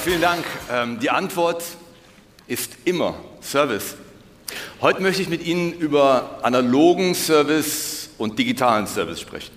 Vielen 0.00 0.20
Dank. 0.20 0.44
Ähm, 0.70 1.00
die 1.00 1.10
Antwort 1.10 1.64
ist 2.46 2.70
immer 2.84 3.16
Service. 3.42 3.96
Heute 4.80 5.02
möchte 5.02 5.20
ich 5.22 5.28
mit 5.28 5.44
Ihnen 5.44 5.72
über 5.72 6.38
analogen 6.42 7.16
Service 7.16 8.10
und 8.16 8.38
digitalen 8.38 8.86
Service 8.86 9.20
sprechen. 9.20 9.50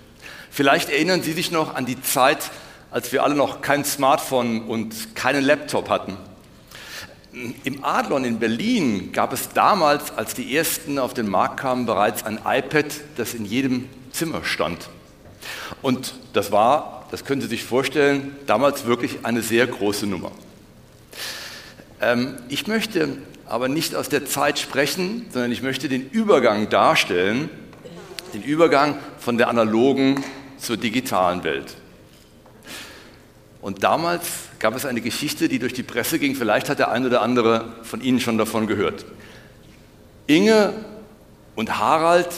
Vielleicht 0.49 0.89
erinnern 0.89 1.21
Sie 1.21 1.33
sich 1.33 1.51
noch 1.51 1.75
an 1.75 1.85
die 1.85 2.01
Zeit, 2.01 2.49
als 2.89 3.11
wir 3.11 3.23
alle 3.23 3.35
noch 3.35 3.61
kein 3.61 3.85
Smartphone 3.85 4.63
und 4.63 5.15
keinen 5.15 5.43
Laptop 5.43 5.89
hatten. 5.89 6.17
Im 7.63 7.83
Adlon 7.85 8.25
in 8.25 8.39
Berlin 8.39 9.11
gab 9.13 9.33
es 9.33 9.49
damals, 9.49 10.11
als 10.17 10.33
die 10.33 10.57
ersten 10.57 10.97
auf 10.97 11.13
den 11.13 11.29
Markt 11.29 11.57
kamen, 11.57 11.85
bereits 11.85 12.25
ein 12.25 12.39
iPad, 12.43 12.87
das 13.15 13.35
in 13.35 13.45
jedem 13.45 13.87
Zimmer 14.11 14.43
stand. 14.43 14.89
Und 15.81 16.13
das 16.33 16.51
war, 16.51 17.07
das 17.11 17.25
können 17.25 17.41
Sie 17.41 17.47
sich 17.47 17.63
vorstellen, 17.63 18.35
damals 18.45 18.85
wirklich 18.85 19.19
eine 19.23 19.41
sehr 19.41 19.67
große 19.67 20.07
Nummer. 20.07 20.31
Ähm, 22.01 22.37
ich 22.49 22.67
möchte 22.67 23.17
aber 23.45 23.67
nicht 23.67 23.95
aus 23.95 24.09
der 24.09 24.25
Zeit 24.25 24.59
sprechen, 24.59 25.27
sondern 25.31 25.51
ich 25.51 25.61
möchte 25.61 25.89
den 25.89 26.09
Übergang 26.09 26.69
darstellen, 26.69 27.49
den 28.33 28.43
Übergang 28.43 28.97
von 29.19 29.37
der 29.37 29.49
analogen 29.49 30.23
zur 30.57 30.77
digitalen 30.77 31.43
Welt. 31.43 31.75
Und 33.61 33.83
damals 33.83 34.25
gab 34.59 34.75
es 34.75 34.85
eine 34.85 35.01
Geschichte, 35.01 35.47
die 35.49 35.59
durch 35.59 35.73
die 35.73 35.83
Presse 35.83 36.17
ging. 36.17 36.35
Vielleicht 36.35 36.69
hat 36.69 36.79
der 36.79 36.91
eine 36.91 37.07
oder 37.07 37.21
andere 37.21 37.73
von 37.83 38.01
Ihnen 38.01 38.19
schon 38.19 38.37
davon 38.37 38.67
gehört. 38.67 39.05
Inge 40.27 40.73
und 41.55 41.77
Harald, 41.77 42.29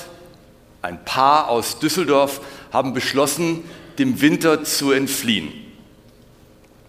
ein 0.81 1.05
Paar 1.05 1.47
aus 1.47 1.79
Düsseldorf, 1.79 2.41
haben 2.73 2.93
beschlossen, 2.93 3.63
dem 3.99 4.19
Winter 4.19 4.63
zu 4.63 4.91
entfliehen. 4.91 5.53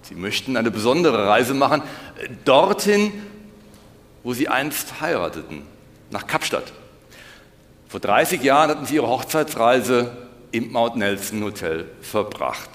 Sie 0.03 0.15
möchten 0.15 0.57
eine 0.57 0.71
besondere 0.71 1.29
Reise 1.29 1.55
machen, 1.55 1.83
dorthin, 2.45 3.13
wo 4.23 4.33
sie 4.33 4.49
einst 4.49 5.01
heirateten, 5.01 5.63
nach 6.11 6.27
Kapstadt. 6.27 6.73
Vor 7.89 8.01
30 8.01 8.43
Jahren 8.43 8.71
hatten 8.71 8.87
sie 8.87 8.97
ihre 8.97 9.09
Hochzeitsreise 9.09 10.17
im 10.51 10.73
Mount 10.73 10.97
Nelson 10.97 11.45
Hotel 11.45 11.87
verbracht. 12.01 12.71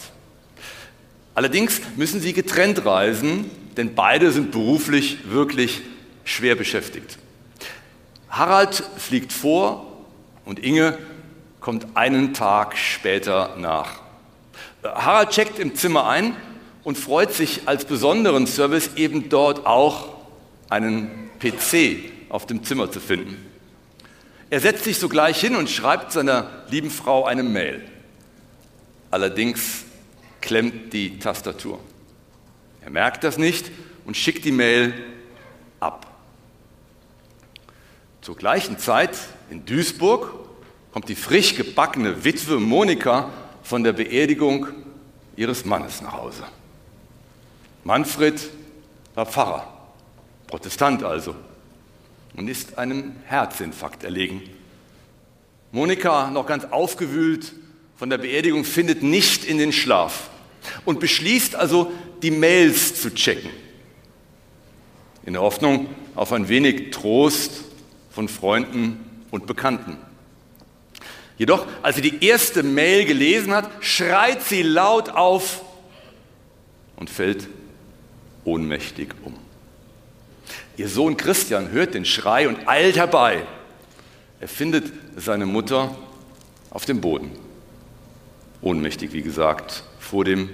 Allerdings 1.33 1.81
müssen 1.95 2.19
sie 2.21 2.33
getrennt 2.33 2.85
reisen, 2.85 3.49
denn 3.77 3.95
beide 3.95 4.31
sind 4.31 4.52
beruflich 4.52 5.30
wirklich 5.30 5.81
schwer 6.23 6.55
beschäftigt. 6.55 7.17
Harald 8.30 8.83
fliegt 8.97 9.33
vor 9.33 9.87
und 10.45 10.59
Inge 10.59 10.97
kommt 11.59 11.88
einen 11.95 12.33
Tag 12.33 12.77
später 12.77 13.55
nach. 13.57 14.02
Harald 14.83 15.31
checkt 15.31 15.59
im 15.59 15.75
Zimmer 15.75 16.07
ein 16.07 16.35
und 16.83 16.97
freut 16.97 17.33
sich 17.33 17.67
als 17.67 17.85
besonderen 17.85 18.47
Service 18.47 18.91
eben 18.95 19.29
dort 19.29 19.65
auch 19.65 20.15
einen 20.69 21.30
PC 21.39 22.30
auf 22.30 22.45
dem 22.45 22.63
Zimmer 22.63 22.91
zu 22.91 22.99
finden. 22.99 23.45
Er 24.49 24.59
setzt 24.59 24.83
sich 24.85 24.97
sogleich 24.97 25.39
hin 25.39 25.55
und 25.55 25.70
schreibt 25.70 26.11
seiner 26.11 26.64
lieben 26.70 26.89
Frau 26.89 27.25
eine 27.25 27.43
Mail. 27.43 27.83
Allerdings 29.11 29.83
klemmt 30.41 30.93
die 30.93 31.20
Tastatur. 31.20 31.80
Er 32.81 32.89
merkt 32.89 33.23
das 33.23 33.37
nicht 33.37 33.70
und 34.05 34.15
schickt 34.17 34.45
die 34.45 34.52
Mail 34.52 34.93
ab. 35.80 36.08
Zur 38.21 38.36
gleichen 38.36 38.80
Zeit 38.80 39.17
in 39.49 39.65
Duisburg 39.65 40.48
kommt 40.92 41.10
die 41.10 41.16
frisch 41.16 41.55
gebackene 41.55 42.23
Witwe 42.23 42.60
Monika 42.60 43.30
von 43.64 43.83
der 43.83 43.94
Beerdigung 43.94 44.67
ihres 45.36 45.66
Mannes 45.66 46.02
nach 46.02 46.14
Hause. 46.14 46.44
Manfred 47.83 48.50
war 49.16 49.26
Pfarrer, 49.26 49.67
Protestant 50.48 51.04
also, 51.04 51.36
und 52.36 52.50
ist 52.50 52.77
einem 52.77 53.16
Herzinfarkt 53.26 54.04
erlegen. 54.04 54.42
Monika, 55.72 56.30
noch 56.32 56.45
ganz 56.45 56.66
aufgewühlt 56.66 57.54
von 57.95 58.10
der 58.10 58.17
Beerdigung, 58.17 58.64
findet 58.64 59.04
nicht 59.04 59.45
in 59.45 59.58
den 59.58 59.71
Schlaf 59.71 60.30
und 60.86 61.00
beschließt 61.00 61.56
also, 61.56 61.92
die 62.21 62.32
Mails 62.32 63.02
zu 63.02 63.14
checken, 63.14 63.50
in 65.26 65.33
der 65.33 65.42
Hoffnung 65.42 65.88
auf 66.16 66.33
ein 66.33 66.50
wenig 66.50 66.92
Trost 66.92 67.64
von 68.11 68.27
Freunden 68.27 69.23
und 69.32 69.45
Bekannten. 69.45 69.98
Jedoch, 71.39 71.66
als 71.82 71.95
sie 71.95 72.02
die 72.02 72.23
erste 72.23 72.64
Mail 72.64 73.05
gelesen 73.05 73.54
hat, 73.54 73.72
schreit 73.80 74.44
sie 74.44 74.61
laut 74.61 75.10
auf 75.10 75.64
und 76.98 77.10
fällt 77.10 77.48
ohnmächtig 78.44 79.16
um. 79.23 79.33
Ihr 80.76 80.89
Sohn 80.89 81.16
Christian 81.16 81.72
hört 81.72 81.94
den 81.94 82.04
Schrei 82.04 82.48
und 82.48 82.67
eilt 82.67 82.98
herbei. 82.98 83.44
Er 84.42 84.50
findet 84.50 84.92
seine 85.16 85.45
Mutter 85.45 85.95
auf 86.72 86.83
dem 86.83 87.00
Boden. 87.00 87.32
Ohnmächtig, 88.61 89.14
wie 89.14 89.21
gesagt, 89.21 89.83
vor 89.98 90.26
dem, 90.26 90.50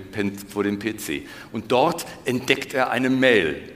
vor 0.49 0.63
dem 0.63 0.77
PC. 0.77 1.23
Und 1.51 1.71
dort 1.71 2.05
entdeckt 2.25 2.75
er 2.75 2.91
eine 2.91 3.09
Mail. 3.09 3.71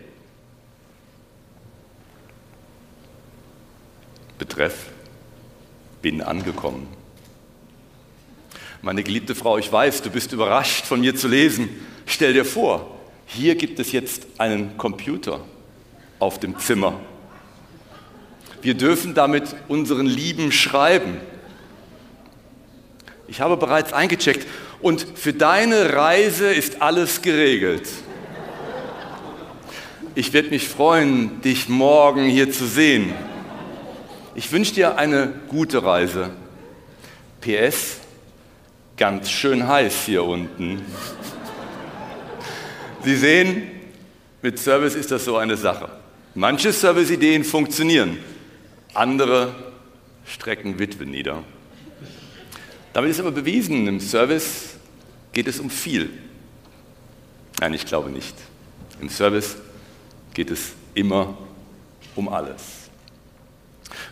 Betreff, 4.37 4.91
bin 6.03 6.21
angekommen. 6.21 6.98
Meine 8.81 9.03
geliebte 9.03 9.35
Frau, 9.35 9.57
ich 9.57 9.71
weiß, 9.71 10.03
du 10.03 10.09
bist 10.09 10.31
überrascht 10.31 10.85
von 10.85 11.01
mir 11.01 11.13
zu 11.13 11.27
lesen. 11.27 11.69
Stell 12.05 12.31
dir 12.31 12.45
vor, 12.45 12.97
hier 13.25 13.55
gibt 13.55 13.77
es 13.79 13.91
jetzt 13.91 14.25
einen 14.37 14.77
Computer 14.77 15.41
auf 16.17 16.39
dem 16.39 16.57
Zimmer. 16.59 16.97
Wir 18.61 18.75
dürfen 18.75 19.13
damit 19.13 19.55
unseren 19.67 20.05
Lieben 20.05 20.53
schreiben. 20.53 21.17
Ich 23.27 23.41
habe 23.41 23.57
bereits 23.57 23.91
eingecheckt 23.91 24.47
und 24.81 25.05
für 25.15 25.33
deine 25.33 25.93
Reise 25.93 26.51
ist 26.51 26.81
alles 26.81 27.21
geregelt. 27.21 27.87
Ich 30.15 30.31
werde 30.31 30.49
mich 30.49 30.67
freuen, 30.67 31.41
dich 31.41 31.67
morgen 31.67 32.25
hier 32.25 32.51
zu 32.51 32.65
sehen. 32.65 33.13
Ich 34.35 34.51
wünsche 34.51 34.73
dir 34.73 34.97
eine 34.97 35.33
gute 35.49 35.83
Reise. 35.83 36.31
PS, 37.41 37.97
ganz 38.99 39.31
schön 39.31 39.65
heiß 39.65 40.05
hier 40.05 40.25
unten. 40.25 40.85
Sie 43.01 43.15
sehen, 43.15 43.71
mit 44.41 44.59
Service 44.59 44.93
ist 44.93 45.09
das 45.09 45.23
so 45.23 45.37
eine 45.37 45.55
Sache. 45.55 45.89
Manche 46.35 46.73
Serviceideen 46.73 47.45
funktionieren, 47.45 48.17
andere 48.93 49.55
strecken 50.25 50.77
Witwen 50.79 51.11
nieder. 51.11 51.43
Damit 52.91 53.11
ist 53.11 53.21
aber 53.21 53.31
bewiesen, 53.31 53.87
im 53.87 54.01
Service 54.01 54.75
geht 55.31 55.47
es 55.47 55.61
um 55.61 55.69
viel. 55.69 56.09
Nein, 57.61 57.73
ich 57.73 57.85
glaube 57.85 58.09
nicht. 58.09 58.35
Im 58.99 59.09
Service 59.09 59.55
geht 60.33 60.51
es 60.51 60.73
immer 60.93 61.37
um 62.15 62.27
alles. 62.27 62.89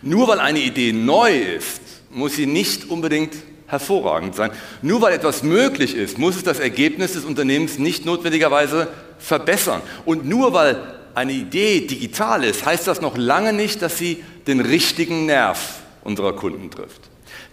Nur 0.00 0.28
weil 0.28 0.40
eine 0.40 0.60
Idee 0.60 0.92
neu 0.92 1.38
ist, 1.38 1.82
muss 2.10 2.36
sie 2.36 2.46
nicht 2.46 2.88
unbedingt 2.88 3.34
hervorragend 3.68 4.34
sein. 4.34 4.50
Nur 4.82 5.00
weil 5.02 5.12
etwas 5.12 5.42
möglich 5.42 5.94
ist, 5.94 6.18
muss 6.18 6.36
es 6.36 6.42
das 6.42 6.58
Ergebnis 6.58 7.12
des 7.12 7.24
Unternehmens 7.24 7.78
nicht 7.78 8.04
notwendigerweise 8.04 8.88
verbessern. 9.18 9.82
Und 10.04 10.24
nur 10.26 10.52
weil 10.54 10.82
eine 11.14 11.32
Idee 11.32 11.86
digital 11.86 12.44
ist, 12.44 12.64
heißt 12.64 12.86
das 12.86 13.00
noch 13.00 13.16
lange 13.16 13.52
nicht, 13.52 13.82
dass 13.82 13.98
sie 13.98 14.24
den 14.46 14.60
richtigen 14.60 15.26
Nerv 15.26 15.80
unserer 16.02 16.32
Kunden 16.34 16.70
trifft. 16.70 17.02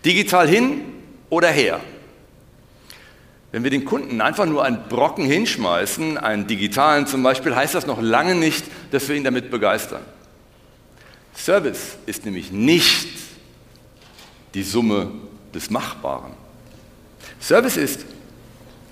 Digital 0.06 0.48
hin 0.48 0.82
oder 1.30 1.50
her. 1.50 1.82
Wenn 3.52 3.64
wir 3.64 3.72
den 3.72 3.86
Kunden 3.86 4.22
einfach 4.22 4.46
nur 4.46 4.64
einen 4.64 4.88
Brocken 4.90 5.26
hinschmeißen, 5.26 6.18
einen 6.18 6.48
digitalen 6.48 7.08
zum 7.08 7.24
Beispiel, 7.24 7.56
heißt 7.56 7.76
das 7.76 7.88
noch 7.88 8.02
lange 8.02 8.36
nicht, 8.36 8.66
dass 8.92 9.08
wir 9.08 9.16
ihn 9.16 9.24
damit 9.24 9.50
begeistern. 9.50 10.02
Service 11.36 11.98
ist 12.06 12.26
nämlich 12.26 12.52
nicht 12.52 13.10
die 14.54 14.64
Summe 14.64 15.12
des 15.56 15.70
Machbaren. 15.70 16.34
Service 17.40 17.78
ist, 17.78 18.06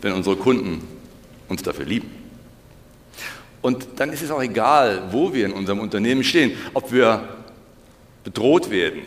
wenn 0.01 0.13
unsere 0.13 0.35
Kunden 0.35 0.87
uns 1.49 1.61
dafür 1.61 1.85
lieben. 1.85 2.09
Und 3.61 3.87
dann 3.97 4.11
ist 4.11 4.21
es 4.21 4.31
auch 4.31 4.41
egal, 4.41 5.09
wo 5.11 5.33
wir 5.33 5.45
in 5.45 5.53
unserem 5.53 5.79
Unternehmen 5.79 6.23
stehen, 6.23 6.57
ob 6.73 6.91
wir 6.91 7.27
bedroht 8.23 8.69
werden 8.69 9.01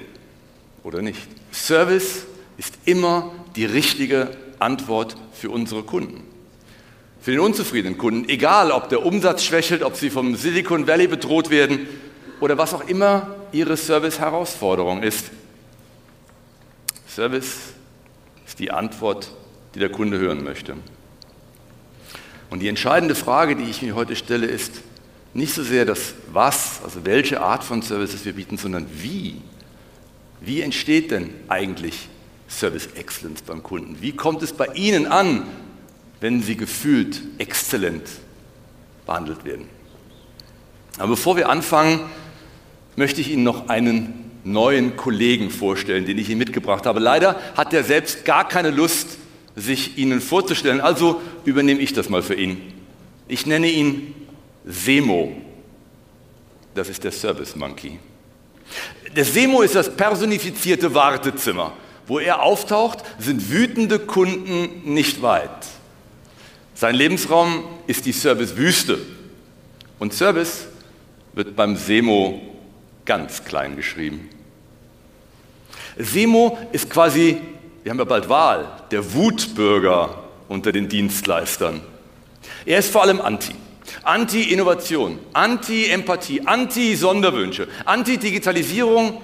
oder 0.82 1.02
nicht. 1.02 1.28
Service 1.52 2.24
ist 2.56 2.74
immer 2.84 3.32
die 3.56 3.64
richtige 3.64 4.30
Antwort 4.58 5.16
für 5.32 5.50
unsere 5.50 5.82
Kunden. 5.82 6.22
Für 7.20 7.32
den 7.32 7.40
unzufriedenen 7.40 7.98
Kunden, 7.98 8.28
egal 8.28 8.70
ob 8.70 8.88
der 8.88 9.04
Umsatz 9.04 9.42
schwächelt, 9.42 9.82
ob 9.82 9.96
sie 9.96 10.10
vom 10.10 10.36
Silicon 10.36 10.86
Valley 10.86 11.08
bedroht 11.08 11.50
werden 11.50 11.86
oder 12.40 12.56
was 12.56 12.72
auch 12.72 12.86
immer 12.86 13.34
ihre 13.52 13.76
Service-Herausforderung 13.76 15.02
ist. 15.02 15.30
Service 17.16 17.72
ist 18.46 18.58
die 18.58 18.70
Antwort, 18.70 19.32
die 19.74 19.78
der 19.78 19.88
Kunde 19.88 20.18
hören 20.18 20.44
möchte. 20.44 20.74
Und 22.50 22.60
die 22.60 22.68
entscheidende 22.68 23.14
Frage, 23.14 23.56
die 23.56 23.64
ich 23.64 23.80
mir 23.80 23.94
heute 23.94 24.14
stelle, 24.16 24.46
ist 24.46 24.82
nicht 25.32 25.54
so 25.54 25.62
sehr 25.62 25.86
das 25.86 26.12
Was, 26.30 26.82
also 26.84 27.06
welche 27.06 27.40
Art 27.40 27.64
von 27.64 27.80
Services 27.80 28.26
wir 28.26 28.34
bieten, 28.34 28.58
sondern 28.58 28.86
wie. 28.92 29.40
Wie 30.42 30.60
entsteht 30.60 31.10
denn 31.10 31.30
eigentlich 31.48 32.10
Service 32.50 32.88
Excellence 32.96 33.40
beim 33.40 33.62
Kunden? 33.62 33.96
Wie 34.02 34.12
kommt 34.12 34.42
es 34.42 34.52
bei 34.52 34.66
Ihnen 34.74 35.06
an, 35.06 35.44
wenn 36.20 36.42
Sie 36.42 36.58
gefühlt 36.58 37.22
exzellent 37.38 38.10
behandelt 39.06 39.46
werden? 39.46 39.70
Aber 40.98 41.08
bevor 41.08 41.38
wir 41.38 41.48
anfangen, 41.48 42.00
möchte 42.94 43.22
ich 43.22 43.30
Ihnen 43.30 43.42
noch 43.42 43.70
einen 43.70 44.25
neuen 44.46 44.96
Kollegen 44.96 45.50
vorstellen, 45.50 46.06
den 46.06 46.18
ich 46.18 46.28
Ihnen 46.30 46.38
mitgebracht 46.38 46.86
habe. 46.86 47.00
Leider 47.00 47.40
hat 47.56 47.72
er 47.72 47.84
selbst 47.84 48.24
gar 48.24 48.48
keine 48.48 48.70
Lust, 48.70 49.18
sich 49.56 49.98
Ihnen 49.98 50.20
vorzustellen. 50.20 50.80
Also 50.80 51.20
übernehme 51.44 51.80
ich 51.80 51.92
das 51.92 52.08
mal 52.08 52.22
für 52.22 52.34
ihn. 52.34 52.60
Ich 53.28 53.46
nenne 53.46 53.68
ihn 53.68 54.14
Semo. 54.64 55.32
Das 56.74 56.88
ist 56.88 57.02
der 57.04 57.12
Service 57.12 57.56
Monkey. 57.56 57.98
Der 59.14 59.24
Semo 59.24 59.62
ist 59.62 59.74
das 59.74 59.94
personifizierte 59.94 60.92
Wartezimmer. 60.94 61.72
Wo 62.06 62.20
er 62.20 62.42
auftaucht, 62.42 62.98
sind 63.18 63.50
wütende 63.50 63.98
Kunden 63.98 64.94
nicht 64.94 65.22
weit. 65.22 65.50
Sein 66.74 66.94
Lebensraum 66.94 67.64
ist 67.86 68.06
die 68.06 68.12
Servicewüste. 68.12 68.98
Und 69.98 70.12
Service 70.12 70.66
wird 71.32 71.56
beim 71.56 71.76
Semo 71.76 72.40
ganz 73.04 73.44
klein 73.44 73.74
geschrieben. 73.74 74.28
Semo 75.96 76.58
ist 76.72 76.90
quasi 76.90 77.40
wir 77.86 77.90
haben 77.90 77.98
ja 78.00 78.04
bald 78.04 78.28
Wahl, 78.28 78.66
der 78.90 79.14
Wutbürger 79.14 80.24
unter 80.48 80.72
den 80.72 80.88
Dienstleistern. 80.88 81.80
Er 82.64 82.80
ist 82.80 82.90
vor 82.90 83.02
allem 83.02 83.20
anti. 83.20 83.52
Anti-Innovation, 84.02 85.20
Anti-Empathie, 85.34 86.40
Anti-Sonderwünsche, 86.44 87.68
Anti-Digitalisierung, 87.84 89.22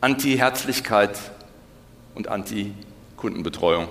Anti-Herzlichkeit 0.00 1.18
und 2.14 2.28
Anti-Kundenbetreuung. 2.28 3.88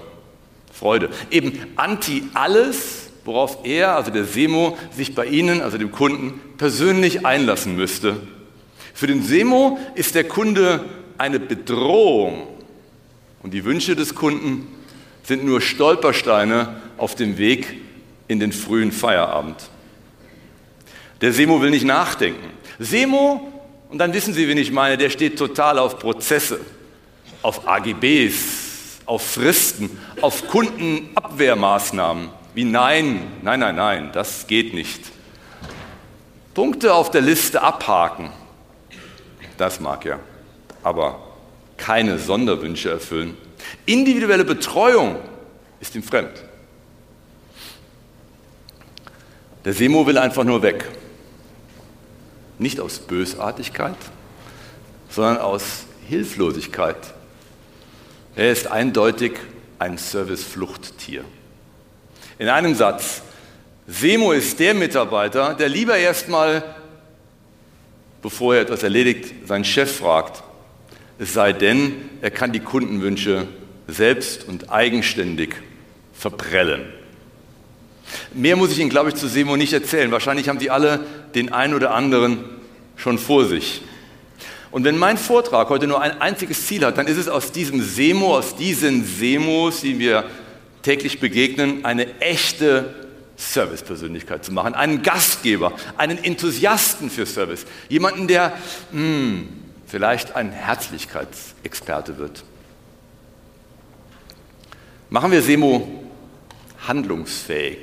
Freude. 0.71 1.09
Eben 1.29 1.59
Anti-alles, 1.75 3.09
worauf 3.25 3.65
er, 3.65 3.97
also 3.97 4.09
der 4.09 4.23
Semo, 4.23 4.77
sich 4.95 5.15
bei 5.15 5.25
Ihnen, 5.25 5.59
also 5.59 5.77
dem 5.77 5.91
Kunden, 5.91 6.39
persönlich 6.57 7.25
einlassen 7.25 7.75
müsste. 7.75 8.15
Für 8.93 9.07
den 9.07 9.21
Semo 9.21 9.77
ist 9.95 10.15
der 10.15 10.23
Kunde 10.23 10.85
eine 11.17 11.39
Bedrohung 11.39 12.47
und 13.43 13.53
die 13.53 13.63
Wünsche 13.65 13.95
des 13.95 14.15
Kunden 14.15 14.67
sind 15.23 15.43
nur 15.43 15.61
Stolpersteine 15.61 16.81
auf 16.97 17.15
dem 17.15 17.37
Weg 17.37 17.81
in 18.27 18.39
den 18.39 18.51
frühen 18.51 18.91
Feierabend. 18.91 19.69
Der 21.21 21.31
Semo 21.33 21.61
will 21.61 21.71
nicht 21.71 21.85
nachdenken. 21.85 22.49
Semo, 22.79 23.51
und 23.89 23.97
dann 23.97 24.13
wissen 24.13 24.33
Sie, 24.33 24.47
wen 24.47 24.57
ich 24.57 24.71
meine, 24.71 24.97
der 24.97 25.09
steht 25.09 25.37
total 25.37 25.79
auf 25.79 25.99
Prozesse, 25.99 26.59
auf 27.41 27.67
AGBs, 27.67 29.01
auf 29.05 29.25
Fristen, 29.25 29.97
auf 30.21 30.47
Kundenabwehrmaßnahmen. 30.47 32.29
Wie 32.53 32.63
nein, 32.63 33.21
nein, 33.41 33.59
nein, 33.59 33.75
nein, 33.75 34.09
das 34.13 34.47
geht 34.47 34.73
nicht. 34.73 35.01
Punkte 36.53 36.93
auf 36.93 37.11
der 37.11 37.21
Liste 37.21 37.61
abhaken, 37.61 38.29
das 39.57 39.79
mag 39.79 40.05
er. 40.05 40.19
Aber 40.85 41.19
keine 41.77 42.19
Sonderwünsche 42.19 42.91
erfüllen. 42.91 43.35
Individuelle 43.87 44.45
Betreuung 44.45 45.15
ist 45.79 45.95
ihm 45.95 46.03
fremd. 46.03 46.43
Der 49.65 49.73
Semo 49.73 50.05
will 50.05 50.19
einfach 50.19 50.43
nur 50.43 50.61
weg. 50.61 50.87
Nicht 52.59 52.79
aus 52.79 52.99
Bösartigkeit, 52.99 53.95
sondern 55.09 55.39
aus 55.39 55.85
Hilflosigkeit. 56.07 57.15
Er 58.35 58.51
ist 58.51 58.67
eindeutig 58.67 59.31
ein 59.79 59.97
Servicefluchttier. 59.97 61.25
In 62.37 62.47
einem 62.47 62.75
Satz, 62.75 63.23
Semo 63.87 64.33
ist 64.33 64.59
der 64.59 64.75
Mitarbeiter, 64.75 65.55
der 65.55 65.67
lieber 65.67 65.97
erstmal, 65.97 66.75
bevor 68.21 68.53
er 68.53 68.61
etwas 68.61 68.83
erledigt, 68.83 69.47
seinen 69.47 69.65
Chef 69.65 69.97
fragt, 69.97 70.43
es 71.17 71.33
sei 71.33 71.53
denn, 71.53 71.93
er 72.21 72.31
kann 72.31 72.51
die 72.51 72.59
Kundenwünsche 72.59 73.47
selbst 73.87 74.47
und 74.47 74.71
eigenständig 74.71 75.55
verprellen. 76.13 76.85
Mehr 78.33 78.55
muss 78.55 78.71
ich 78.71 78.79
Ihnen, 78.79 78.89
glaube 78.89 79.09
ich, 79.09 79.15
zu 79.15 79.27
Semo 79.27 79.55
nicht 79.55 79.73
erzählen. 79.73 80.11
Wahrscheinlich 80.11 80.49
haben 80.49 80.59
Sie 80.59 80.69
alle 80.69 81.05
den 81.33 81.51
einen 81.53 81.73
oder 81.73 81.93
anderen 81.93 82.43
schon 82.95 83.17
vor 83.17 83.45
sich. 83.45 83.81
Und 84.71 84.83
wenn 84.83 84.97
mein 84.97 85.17
Vortrag 85.17 85.69
heute 85.69 85.87
nur 85.87 86.01
ein 86.01 86.19
einziges 86.21 86.67
Ziel 86.67 86.85
hat, 86.85 86.97
dann 86.97 87.07
ist 87.07 87.17
es 87.17 87.29
aus 87.29 87.51
diesem 87.51 87.81
Semo, 87.81 88.37
aus 88.37 88.55
diesen 88.55 89.05
Semos, 89.05 89.81
die 89.81 89.99
wir 89.99 90.25
täglich 90.81 91.19
begegnen, 91.19 91.85
eine 91.85 92.19
echte 92.19 92.93
Servicepersönlichkeit 93.37 94.45
zu 94.45 94.51
machen, 94.53 94.75
einen 94.75 95.01
Gastgeber, 95.01 95.73
einen 95.97 96.21
Enthusiasten 96.23 97.09
für 97.09 97.25
Service, 97.25 97.65
jemanden, 97.89 98.27
der 98.27 98.57
mh, 98.91 98.99
hm, 98.99 99.49
vielleicht 99.95 100.35
ein 100.35 100.51
Herzlichkeitsexperte 100.51 102.17
wird. 102.17 102.43
Machen 105.09 105.31
wir 105.31 105.41
Semo 105.41 106.03
handlungsfähig, 106.85 107.77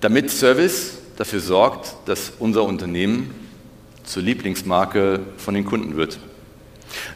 damit 0.00 0.30
Service 0.30 0.96
dafür 1.18 1.40
sorgt, 1.40 1.94
dass 2.06 2.32
unser 2.38 2.64
Unternehmen 2.64 3.34
zur 4.04 4.22
Lieblingsmarke 4.22 5.20
von 5.36 5.52
den 5.52 5.66
Kunden 5.66 5.98
wird. 5.98 6.18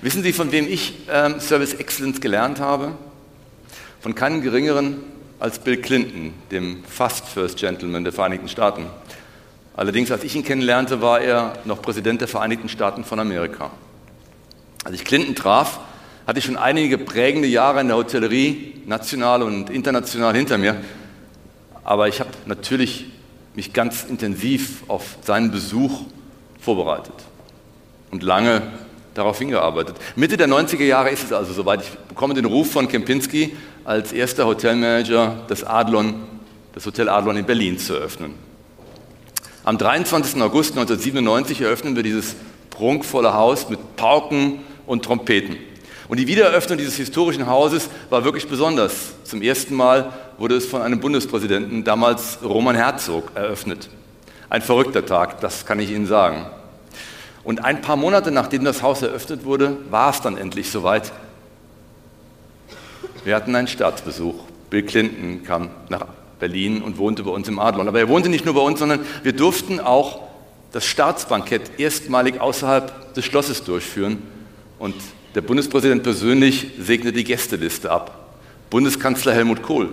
Wissen 0.02 0.22
Sie, 0.22 0.34
von 0.34 0.52
wem 0.52 0.68
ich 0.68 1.08
äh, 1.08 1.40
Service 1.40 1.72
Excellence 1.72 2.20
gelernt 2.20 2.60
habe? 2.60 2.92
Von 4.02 4.14
keinem 4.14 4.42
geringeren 4.42 4.98
als 5.38 5.60
Bill 5.60 5.78
Clinton, 5.78 6.34
dem 6.50 6.84
Fast 6.84 7.26
First 7.26 7.56
Gentleman 7.56 8.04
der 8.04 8.12
Vereinigten 8.12 8.48
Staaten. 8.48 8.84
Allerdings, 9.78 10.10
als 10.10 10.24
ich 10.24 10.34
ihn 10.34 10.42
kennenlernte, 10.42 11.02
war 11.02 11.20
er 11.20 11.52
noch 11.64 11.80
Präsident 11.80 12.20
der 12.20 12.26
Vereinigten 12.26 12.68
Staaten 12.68 13.04
von 13.04 13.20
Amerika. 13.20 13.70
Als 14.82 14.96
ich 14.96 15.04
Clinton 15.04 15.36
traf, 15.36 15.78
hatte 16.26 16.40
ich 16.40 16.46
schon 16.46 16.56
einige 16.56 16.98
prägende 16.98 17.46
Jahre 17.46 17.80
in 17.80 17.86
der 17.86 17.96
Hotellerie, 17.96 18.82
national 18.86 19.44
und 19.44 19.70
international 19.70 20.34
hinter 20.34 20.58
mir. 20.58 20.74
Aber 21.84 22.08
ich 22.08 22.18
habe 22.18 22.30
natürlich 22.46 23.06
mich 23.54 23.72
ganz 23.72 24.02
intensiv 24.02 24.82
auf 24.88 25.16
seinen 25.22 25.52
Besuch 25.52 26.06
vorbereitet 26.60 27.14
und 28.10 28.24
lange 28.24 28.62
darauf 29.14 29.38
hingearbeitet. 29.38 29.94
Mitte 30.16 30.36
der 30.36 30.48
90er 30.48 30.82
Jahre 30.82 31.10
ist 31.10 31.22
es 31.22 31.32
also 31.32 31.52
soweit. 31.52 31.82
Ich 31.82 31.90
bekomme 32.08 32.34
den 32.34 32.46
Ruf 32.46 32.72
von 32.72 32.88
Kempinski, 32.88 33.56
als 33.84 34.12
erster 34.12 34.44
Hotelmanager 34.44 35.44
das 35.46 35.62
Adlon, 35.62 36.16
das 36.72 36.84
Hotel 36.84 37.08
Adlon 37.08 37.36
in 37.36 37.44
Berlin 37.44 37.78
zu 37.78 37.94
eröffnen. 37.94 38.47
Am 39.68 39.76
23. 39.76 40.40
August 40.40 40.70
1997 40.78 41.60
eröffnen 41.60 41.94
wir 41.94 42.02
dieses 42.02 42.36
prunkvolle 42.70 43.34
Haus 43.34 43.68
mit 43.68 43.96
Pauken 43.96 44.60
und 44.86 45.04
Trompeten. 45.04 45.58
Und 46.08 46.18
die 46.18 46.26
Wiedereröffnung 46.26 46.78
dieses 46.78 46.96
historischen 46.96 47.46
Hauses 47.46 47.90
war 48.08 48.24
wirklich 48.24 48.48
besonders. 48.48 48.94
Zum 49.24 49.42
ersten 49.42 49.74
Mal 49.74 50.10
wurde 50.38 50.56
es 50.56 50.64
von 50.64 50.80
einem 50.80 51.00
Bundespräsidenten, 51.00 51.84
damals 51.84 52.38
Roman 52.42 52.76
Herzog, 52.76 53.32
eröffnet. 53.34 53.90
Ein 54.48 54.62
verrückter 54.62 55.04
Tag, 55.04 55.42
das 55.42 55.66
kann 55.66 55.80
ich 55.80 55.90
Ihnen 55.90 56.06
sagen. 56.06 56.46
Und 57.44 57.62
ein 57.62 57.82
paar 57.82 57.96
Monate 57.96 58.30
nachdem 58.30 58.64
das 58.64 58.80
Haus 58.80 59.02
eröffnet 59.02 59.44
wurde, 59.44 59.76
war 59.90 60.08
es 60.08 60.22
dann 60.22 60.38
endlich 60.38 60.70
soweit. 60.70 61.12
Wir 63.22 63.36
hatten 63.36 63.54
einen 63.54 63.68
Staatsbesuch. 63.68 64.36
Bill 64.70 64.84
Clinton 64.84 65.42
kam 65.44 65.68
nach 65.90 66.06
Berlin 66.38 66.82
und 66.82 66.98
wohnte 66.98 67.22
bei 67.22 67.30
uns 67.30 67.48
im 67.48 67.58
Adlon. 67.58 67.88
Aber 67.88 67.98
er 67.98 68.08
wohnte 68.08 68.28
nicht 68.28 68.44
nur 68.44 68.54
bei 68.54 68.60
uns, 68.60 68.78
sondern 68.78 69.00
wir 69.22 69.32
durften 69.32 69.80
auch 69.80 70.20
das 70.72 70.84
Staatsbankett 70.84 71.78
erstmalig 71.78 72.40
außerhalb 72.40 73.14
des 73.14 73.24
Schlosses 73.24 73.64
durchführen. 73.64 74.22
Und 74.78 74.94
der 75.34 75.40
Bundespräsident 75.40 76.02
persönlich 76.02 76.68
segnete 76.78 77.16
die 77.16 77.24
Gästeliste 77.24 77.90
ab. 77.90 78.36
Bundeskanzler 78.70 79.32
Helmut 79.32 79.62
Kohl 79.62 79.90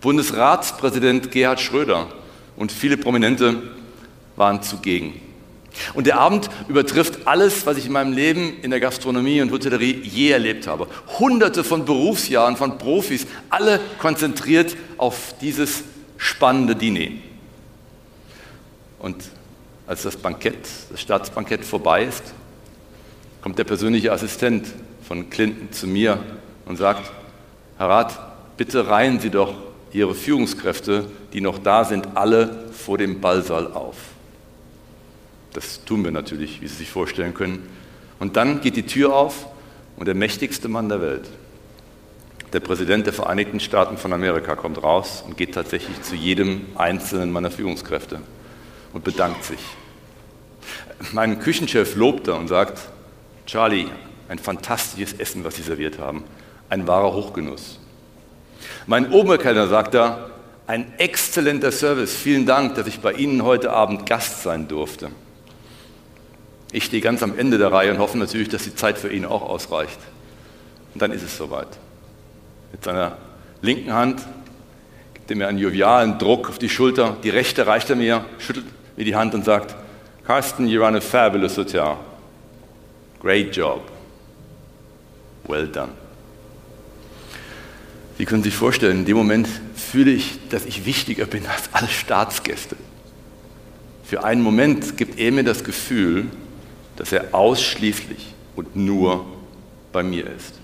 Bundesratspräsident 0.00 1.30
Gerhard 1.30 1.60
Schröder 1.60 2.06
und 2.56 2.72
viele 2.72 2.96
Prominente 2.96 3.62
waren 4.36 4.62
zugegen. 4.62 5.20
Und 5.94 6.06
der 6.06 6.18
Abend 6.18 6.48
übertrifft 6.68 7.26
alles, 7.26 7.64
was 7.66 7.76
ich 7.76 7.86
in 7.86 7.92
meinem 7.92 8.12
Leben 8.12 8.54
in 8.62 8.70
der 8.70 8.80
Gastronomie 8.80 9.40
und 9.40 9.52
Hotellerie 9.52 10.00
je 10.02 10.30
erlebt 10.30 10.66
habe. 10.66 10.88
Hunderte 11.18 11.62
von 11.62 11.84
Berufsjahren 11.84 12.56
von 12.56 12.78
Profis, 12.78 13.26
alle 13.50 13.80
konzentriert 13.98 14.76
auf 15.00 15.34
dieses 15.40 15.84
spannende 16.18 16.76
Diner. 16.76 17.12
Und 18.98 19.16
als 19.86 20.02
das 20.02 20.16
Bankett, 20.16 20.68
das 20.90 21.00
Staatsbankett 21.00 21.64
vorbei 21.64 22.04
ist, 22.04 22.22
kommt 23.40 23.58
der 23.58 23.64
persönliche 23.64 24.12
Assistent 24.12 24.68
von 25.02 25.30
Clinton 25.30 25.72
zu 25.72 25.86
mir 25.86 26.22
und 26.66 26.76
sagt, 26.76 27.10
Herr 27.78 27.88
Rat, 27.88 28.56
bitte 28.58 28.88
reihen 28.88 29.18
Sie 29.20 29.30
doch 29.30 29.54
Ihre 29.92 30.14
Führungskräfte, 30.14 31.06
die 31.32 31.40
noch 31.40 31.58
da 31.58 31.84
sind, 31.84 32.16
alle 32.16 32.66
vor 32.72 32.98
dem 32.98 33.20
Ballsaal 33.20 33.72
auf. 33.72 33.96
Das 35.54 35.82
tun 35.84 36.04
wir 36.04 36.10
natürlich, 36.10 36.60
wie 36.60 36.68
Sie 36.68 36.76
sich 36.76 36.90
vorstellen 36.90 37.32
können. 37.34 37.68
Und 38.18 38.36
dann 38.36 38.60
geht 38.60 38.76
die 38.76 38.86
Tür 38.86 39.14
auf 39.14 39.46
und 39.96 40.06
der 40.06 40.14
mächtigste 40.14 40.68
Mann 40.68 40.88
der 40.90 41.00
Welt, 41.00 41.28
der 42.52 42.60
Präsident 42.60 43.06
der 43.06 43.12
Vereinigten 43.12 43.60
Staaten 43.60 43.96
von 43.96 44.12
Amerika, 44.12 44.56
kommt 44.56 44.82
raus 44.82 45.22
und 45.24 45.36
geht 45.36 45.54
tatsächlich 45.54 46.02
zu 46.02 46.14
jedem 46.14 46.66
einzelnen 46.74 47.30
meiner 47.30 47.50
Führungskräfte 47.50 48.20
und 48.92 49.04
bedankt 49.04 49.44
sich. 49.44 49.60
Mein 51.12 51.40
Küchenchef 51.40 51.94
lobt 51.94 52.28
er 52.28 52.36
und 52.36 52.48
sagt, 52.48 52.80
Charlie, 53.46 53.86
ein 54.28 54.38
fantastisches 54.38 55.14
Essen, 55.14 55.44
was 55.44 55.56
Sie 55.56 55.62
serviert 55.62 55.98
haben, 55.98 56.24
ein 56.68 56.86
wahrer 56.86 57.12
Hochgenuss. 57.12 57.78
Mein 58.86 59.10
Oberkellner 59.12 59.68
sagt 59.68 59.94
da, 59.94 60.30
ein 60.66 60.92
exzellenter 60.98 61.72
Service, 61.72 62.14
vielen 62.14 62.46
Dank, 62.46 62.74
dass 62.76 62.86
ich 62.86 63.00
bei 63.00 63.12
Ihnen 63.12 63.42
heute 63.42 63.72
Abend 63.72 64.06
Gast 64.06 64.42
sein 64.42 64.68
durfte. 64.68 65.10
Ich 66.72 66.84
stehe 66.84 67.02
ganz 67.02 67.22
am 67.22 67.36
Ende 67.36 67.58
der 67.58 67.72
Reihe 67.72 67.90
und 67.90 67.98
hoffe 67.98 68.18
natürlich, 68.18 68.48
dass 68.48 68.62
die 68.62 68.74
Zeit 68.74 68.98
für 68.98 69.12
ihn 69.12 69.24
auch 69.24 69.42
ausreicht. 69.42 69.98
Und 70.94 71.02
dann 71.02 71.10
ist 71.10 71.22
es 71.22 71.36
soweit. 71.36 71.68
Mit 72.72 72.84
seiner 72.84 73.18
linken 73.62 73.92
Hand 73.92 74.22
gibt 75.14 75.30
er 75.30 75.36
mir 75.36 75.48
einen 75.48 75.58
jovialen 75.58 76.18
Druck 76.18 76.48
auf 76.48 76.58
die 76.58 76.68
Schulter, 76.68 77.16
die 77.22 77.30
rechte 77.30 77.66
reicht 77.66 77.90
er 77.90 77.96
mir, 77.96 78.24
schüttelt 78.38 78.66
mir 78.96 79.04
die 79.04 79.16
Hand 79.16 79.34
und 79.34 79.44
sagt, 79.44 79.74
Carsten, 80.26 80.68
you 80.68 80.82
run 80.82 80.94
a 80.94 81.00
fabulous 81.00 81.56
hotel. 81.56 81.96
Great 83.20 83.54
job. 83.54 83.82
Well 85.46 85.66
done. 85.66 85.92
Sie 88.16 88.26
können 88.26 88.42
sich 88.42 88.54
vorstellen, 88.54 88.98
in 88.98 89.04
dem 89.06 89.16
Moment 89.16 89.48
fühle 89.74 90.10
ich, 90.10 90.48
dass 90.50 90.66
ich 90.66 90.84
wichtiger 90.84 91.24
bin 91.26 91.46
als 91.46 91.70
alle 91.72 91.88
Staatsgäste. 91.88 92.76
Für 94.04 94.24
einen 94.24 94.42
Moment 94.42 94.96
gibt 94.96 95.18
er 95.18 95.32
mir 95.32 95.44
das 95.44 95.64
Gefühl, 95.64 96.26
dass 96.96 97.12
er 97.12 97.34
ausschließlich 97.34 98.34
und 98.56 98.76
nur 98.76 99.24
bei 99.92 100.02
mir 100.02 100.26
ist. 100.26 100.60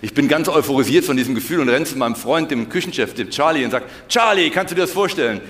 Ich 0.00 0.14
bin 0.14 0.28
ganz 0.28 0.48
euphorisiert 0.48 1.04
von 1.04 1.16
diesem 1.16 1.34
Gefühl 1.34 1.60
und 1.60 1.68
renne 1.68 1.84
zu 1.84 1.96
meinem 1.96 2.16
Freund, 2.16 2.50
dem 2.50 2.68
Küchenchef, 2.68 3.14
dem 3.14 3.30
Charlie, 3.30 3.64
und 3.64 3.70
sage, 3.70 3.86
Charlie, 4.08 4.50
kannst 4.50 4.72
du 4.72 4.74
dir 4.74 4.82
das 4.82 4.92
vorstellen? 4.92 5.40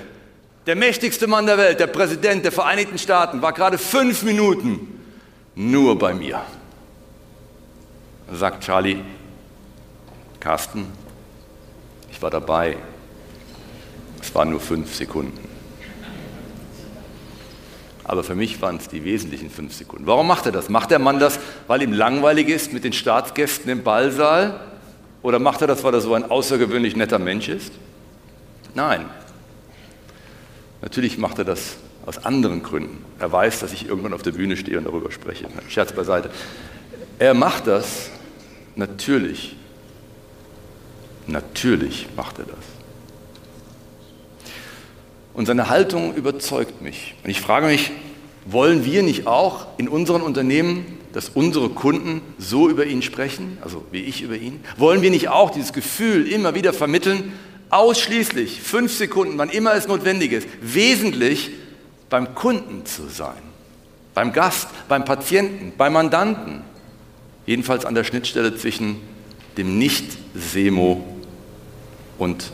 Der 0.67 0.77
mächtigste 0.77 1.27
Mann 1.27 1.47
der 1.47 1.59
Welt, 1.59 1.81
der 1.81 1.89
Präsident 1.89 2.45
der 2.45 2.53
Vereinigten 2.53 2.99
Staaten, 2.99 3.43
war 3.43 3.53
gerade 3.53 3.79
fünf 3.79 4.23
Minuten 4.23 5.01
nur 5.55 5.99
bei 5.99 6.15
mir. 6.15 6.43
Sagt 8.33 8.65
Charlie, 8.65 8.99
Carsten, 10.39 10.87
ich 12.11 12.23
war 12.23 12.31
dabei. 12.31 12.77
Es 14.21 14.35
waren 14.35 14.51
nur 14.51 14.61
fünf 14.61 14.95
Sekunden. 14.95 15.42
Aber 18.13 18.23
für 18.23 18.35
mich 18.35 18.61
waren 18.61 18.77
es 18.77 18.89
die 18.89 19.05
wesentlichen 19.05 19.49
fünf 19.49 19.73
Sekunden. 19.73 20.07
Warum 20.07 20.27
macht 20.27 20.45
er 20.45 20.53
das? 20.53 20.69
Macht 20.69 20.91
der 20.91 20.99
Mann 20.99 21.19
das, 21.19 21.39
weil 21.67 21.81
ihm 21.81 21.95
langweilig 21.95 22.51
ist 22.51 22.75
mit 22.75 22.85
den 22.85 22.93
Staatsgästen 22.93 23.71
im 23.71 23.83
Ballsaal? 23.83 24.61
Oder 25.23 25.39
macht 25.39 25.63
er 25.63 25.67
das, 25.67 25.83
weil 25.83 25.95
er 25.95 26.03
so 26.03 26.13
ein 26.13 26.31
außergewöhnlich 26.31 26.95
netter 26.95 27.19
Mensch 27.19 27.49
ist? 27.49 27.73
Nein. 28.75 29.07
Natürlich 30.83 31.17
macht 31.17 31.39
er 31.39 31.47
das 31.47 31.79
aus 32.05 32.23
anderen 32.27 32.63
Gründen. 32.63 33.03
Er 33.19 33.33
weiß, 33.33 33.61
dass 33.61 33.73
ich 33.73 33.89
irgendwann 33.89 34.13
auf 34.13 34.23
der 34.23 34.33
Bühne 34.33 34.59
stehe 34.59 34.77
und 34.77 34.85
darüber 34.85 35.11
spreche. 35.11 35.47
Scherz 35.71 35.95
beiseite. 35.95 36.29
Er 37.19 37.33
macht 37.33 37.67
das 37.67 38.11
natürlich. 38.77 39.57
Natürlich 41.27 42.09
macht 42.15 42.41
er 42.41 42.45
das. 42.45 42.72
Und 45.35 45.47
seine 45.47 45.69
Haltung 45.71 46.15
überzeugt 46.15 46.83
mich. 46.83 47.15
Und 47.25 47.31
ich 47.31 47.41
frage 47.41 47.67
mich, 47.67 47.91
wollen 48.45 48.85
wir 48.85 49.03
nicht 49.03 49.27
auch 49.27 49.67
in 49.79 49.89
unseren 49.89 50.23
Unternehmen, 50.23 50.99
dass 51.13 51.29
unsere 51.29 51.69
Kunden 51.69 52.23
so 52.39 52.69
über 52.69 52.87
ihn 52.87 53.03
sprechen, 53.03 53.59
also 53.63 53.85
wie 53.91 54.03
ich 54.03 54.23
über 54.23 54.37
ihn? 54.37 54.61
Wollen 54.77 55.03
wir 55.03 55.11
nicht 55.11 55.29
auch 55.29 55.51
dieses 55.51 55.73
Gefühl 55.73 56.27
immer 56.27 56.55
wieder 56.55 56.73
vermitteln, 56.73 57.33
ausschließlich 57.71 58.61
fünf 58.61 58.93
Sekunden, 58.93 59.39
wann 59.39 59.49
immer 59.49 59.75
es 59.75 59.89
notwendig 59.89 60.33
ist, 60.33 60.49
wesentlich 60.61 61.51
beim 62.11 62.35
Kunden 62.35 62.85
zu 62.85 63.09
sein? 63.09 63.43
Beim 64.15 64.33
Gast, 64.33 64.69
beim 64.89 65.05
Patienten, 65.05 65.73
beim 65.77 65.95
Mandanten? 65.95 66.63
Jedenfalls 67.47 67.85
an 67.85 67.95
der 67.95 68.05
Schnittstelle 68.05 68.57
zwischen 68.57 68.97
dem 69.57 69.79
Nicht-Semo 69.79 71.05
und 72.19 72.53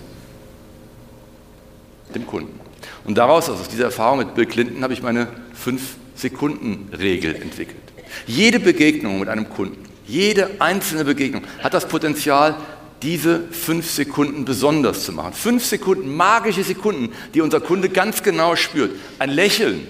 dem 2.14 2.26
Kunden. 2.26 2.68
Und 3.09 3.17
daraus, 3.17 3.49
also 3.49 3.62
aus 3.62 3.71
dieser 3.71 3.85
Erfahrung 3.85 4.19
mit 4.19 4.35
Bill 4.35 4.45
Clinton, 4.45 4.83
habe 4.83 4.93
ich 4.93 5.03
meine 5.03 5.29
5-Sekunden-Regel 5.65 7.37
entwickelt. 7.37 7.79
Jede 8.27 8.61
Begegnung 8.61 9.19
mit 9.19 9.31
einem 9.31 9.49
Kunden, 9.49 9.83
jede 10.07 10.61
einzelne 10.61 11.07
Begegnung 11.07 11.43
hat 11.62 11.73
das 11.73 11.88
Potenzial, 11.88 12.55
diese 13.00 13.49
fünf 13.50 13.91
Sekunden 13.91 14.45
besonders 14.45 15.07
zu 15.07 15.12
machen. 15.12 15.33
Fünf 15.33 15.65
Sekunden, 15.65 16.15
magische 16.15 16.62
Sekunden, 16.62 17.15
die 17.33 17.41
unser 17.41 17.61
Kunde 17.61 17.88
ganz 17.88 18.23
genau 18.23 18.57
spürt. 18.57 18.95
Ein 19.19 19.31
Lächeln, 19.31 19.87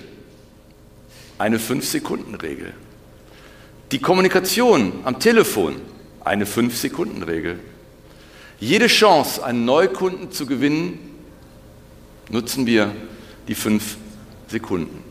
eine 1.38 1.58
Fünf-Sekunden-Regel. 1.58 2.72
Die 3.90 3.98
Kommunikation 3.98 4.92
am 5.02 5.18
Telefon, 5.18 5.74
eine 6.24 6.46
Fünf-Sekunden-Regel. 6.46 7.58
Jede 8.60 8.86
Chance, 8.86 9.44
einen 9.44 9.64
Neukunden 9.64 10.30
zu 10.30 10.46
gewinnen, 10.46 11.00
nutzen 12.30 12.66
wir 12.66 12.92
die 13.48 13.54
fünf 13.54 13.96
Sekunden. 14.48 15.02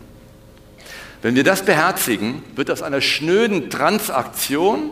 Wenn 1.21 1.35
wir 1.35 1.43
das 1.43 1.65
beherzigen, 1.65 2.43
wird 2.55 2.71
aus 2.71 2.81
einer 2.81 3.01
schnöden 3.01 3.69
Transaktion 3.69 4.91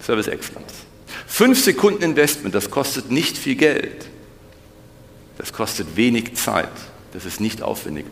Service 0.00 0.26
Excellence. 0.26 0.72
Fünf 1.26 1.62
Sekunden 1.62 2.02
Investment, 2.02 2.54
das 2.54 2.70
kostet 2.70 3.10
nicht 3.10 3.38
viel 3.38 3.54
Geld. 3.54 4.08
Das 5.38 5.52
kostet 5.52 5.96
wenig 5.96 6.34
Zeit. 6.34 6.68
Das 7.12 7.24
ist 7.24 7.40
nicht 7.40 7.62
aufwendig. 7.62 8.06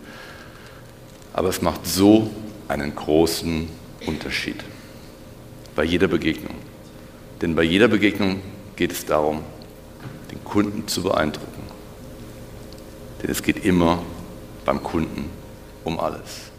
Aber 1.32 1.48
es 1.48 1.60
macht 1.60 1.86
so 1.86 2.30
einen 2.68 2.94
großen 2.94 3.68
Unterschied. 4.06 4.64
Bei 5.74 5.84
jeder 5.84 6.08
Begegnung. 6.08 6.54
Denn 7.42 7.54
bei 7.54 7.62
jeder 7.62 7.88
Begegnung 7.88 8.40
geht 8.76 8.92
es 8.92 9.04
darum, 9.04 9.42
den 10.30 10.42
Kunden 10.44 10.88
zu 10.88 11.02
beeindrucken. 11.02 11.57
Denn 13.22 13.30
es 13.30 13.42
geht 13.42 13.64
immer 13.64 14.02
beim 14.64 14.82
Kunden 14.82 15.30
um 15.84 15.98
alles. 15.98 16.50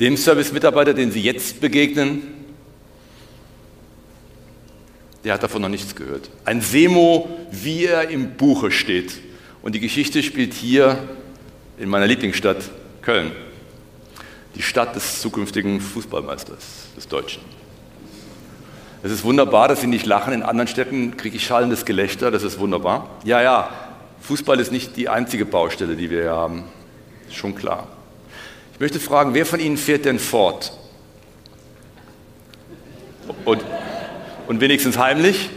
Dem 0.00 0.16
Service-Mitarbeiter, 0.16 0.94
den 0.94 1.10
Sie 1.10 1.22
jetzt 1.22 1.60
begegnen, 1.60 2.34
der 5.24 5.34
hat 5.34 5.42
davon 5.42 5.62
noch 5.62 5.68
nichts 5.68 5.94
gehört. 5.94 6.30
Ein 6.44 6.60
Semo, 6.60 7.28
wie 7.50 7.86
er 7.86 8.08
im 8.08 8.36
Buche 8.36 8.70
steht. 8.70 9.20
Und 9.62 9.74
die 9.74 9.80
Geschichte 9.80 10.22
spielt 10.22 10.54
hier 10.54 10.98
in 11.78 11.88
meiner 11.88 12.06
Lieblingsstadt 12.06 12.70
Köln, 13.02 13.32
die 14.54 14.62
Stadt 14.62 14.94
des 14.94 15.20
zukünftigen 15.20 15.80
Fußballmeisters, 15.80 16.88
des 16.96 17.08
Deutschen. 17.08 17.42
Es 19.02 19.12
ist 19.12 19.24
wunderbar, 19.24 19.68
dass 19.68 19.80
Sie 19.80 19.86
nicht 19.86 20.06
lachen. 20.06 20.32
In 20.32 20.42
anderen 20.42 20.68
Städten 20.68 21.16
kriege 21.16 21.36
ich 21.36 21.46
schallendes 21.46 21.84
Gelächter, 21.84 22.30
das 22.30 22.42
ist 22.42 22.58
wunderbar. 22.58 23.08
Ja, 23.24 23.42
ja, 23.42 23.87
Fußball 24.20 24.60
ist 24.60 24.72
nicht 24.72 24.96
die 24.96 25.08
einzige 25.08 25.44
Baustelle, 25.44 25.96
die 25.96 26.10
wir 26.10 26.22
hier 26.22 26.32
haben. 26.32 26.64
Schon 27.30 27.54
klar. 27.54 27.88
Ich 28.74 28.80
möchte 28.80 29.00
fragen, 29.00 29.34
wer 29.34 29.46
von 29.46 29.60
Ihnen 29.60 29.76
fährt 29.76 30.04
denn 30.04 30.18
fort? 30.18 30.72
Und, 33.44 33.62
und 34.46 34.60
wenigstens 34.60 34.98
heimlich? 34.98 35.50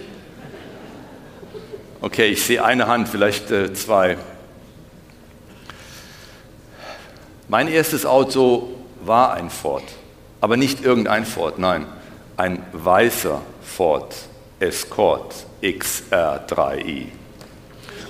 Okay, 2.02 2.30
ich 2.30 2.44
sehe 2.44 2.64
eine 2.64 2.88
Hand, 2.88 3.10
vielleicht 3.10 3.52
äh, 3.52 3.74
zwei. 3.74 4.18
Mein 7.48 7.68
erstes 7.68 8.06
Auto 8.06 8.70
war 9.04 9.34
ein 9.34 9.50
Ford, 9.50 9.84
aber 10.40 10.58
nicht 10.58 10.84
irgendein 10.84 11.26
Ford, 11.26 11.60
nein, 11.60 11.86
ein 12.38 12.64
weißer 12.72 13.42
Ford 13.62 14.16
Escort 14.60 15.46
XR3i. 15.62 17.08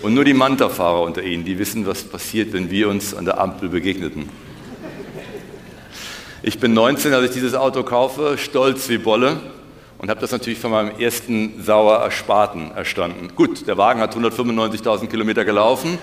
Und 0.01 0.15
nur 0.15 0.25
die 0.25 0.33
Manta-Fahrer 0.33 1.01
unter 1.01 1.21
Ihnen, 1.21 1.45
die 1.45 1.59
wissen, 1.59 1.85
was 1.85 2.03
passiert, 2.03 2.53
wenn 2.53 2.71
wir 2.71 2.89
uns 2.89 3.13
an 3.13 3.25
der 3.25 3.39
Ampel 3.39 3.69
begegneten. 3.69 4.29
Ich 6.41 6.59
bin 6.59 6.73
19, 6.73 7.13
als 7.13 7.25
ich 7.25 7.31
dieses 7.31 7.53
Auto 7.53 7.83
kaufe, 7.83 8.35
stolz 8.39 8.89
wie 8.89 8.97
Bolle 8.97 9.39
und 9.99 10.09
habe 10.09 10.19
das 10.19 10.31
natürlich 10.31 10.57
von 10.57 10.71
meinem 10.71 10.99
ersten 10.99 11.61
sauer 11.63 11.97
Ersparten 11.97 12.71
erstanden. 12.71 13.29
Gut, 13.35 13.67
der 13.67 13.77
Wagen 13.77 14.01
hat 14.01 14.15
195.000 14.15 15.05
Kilometer 15.05 15.45
gelaufen 15.45 15.99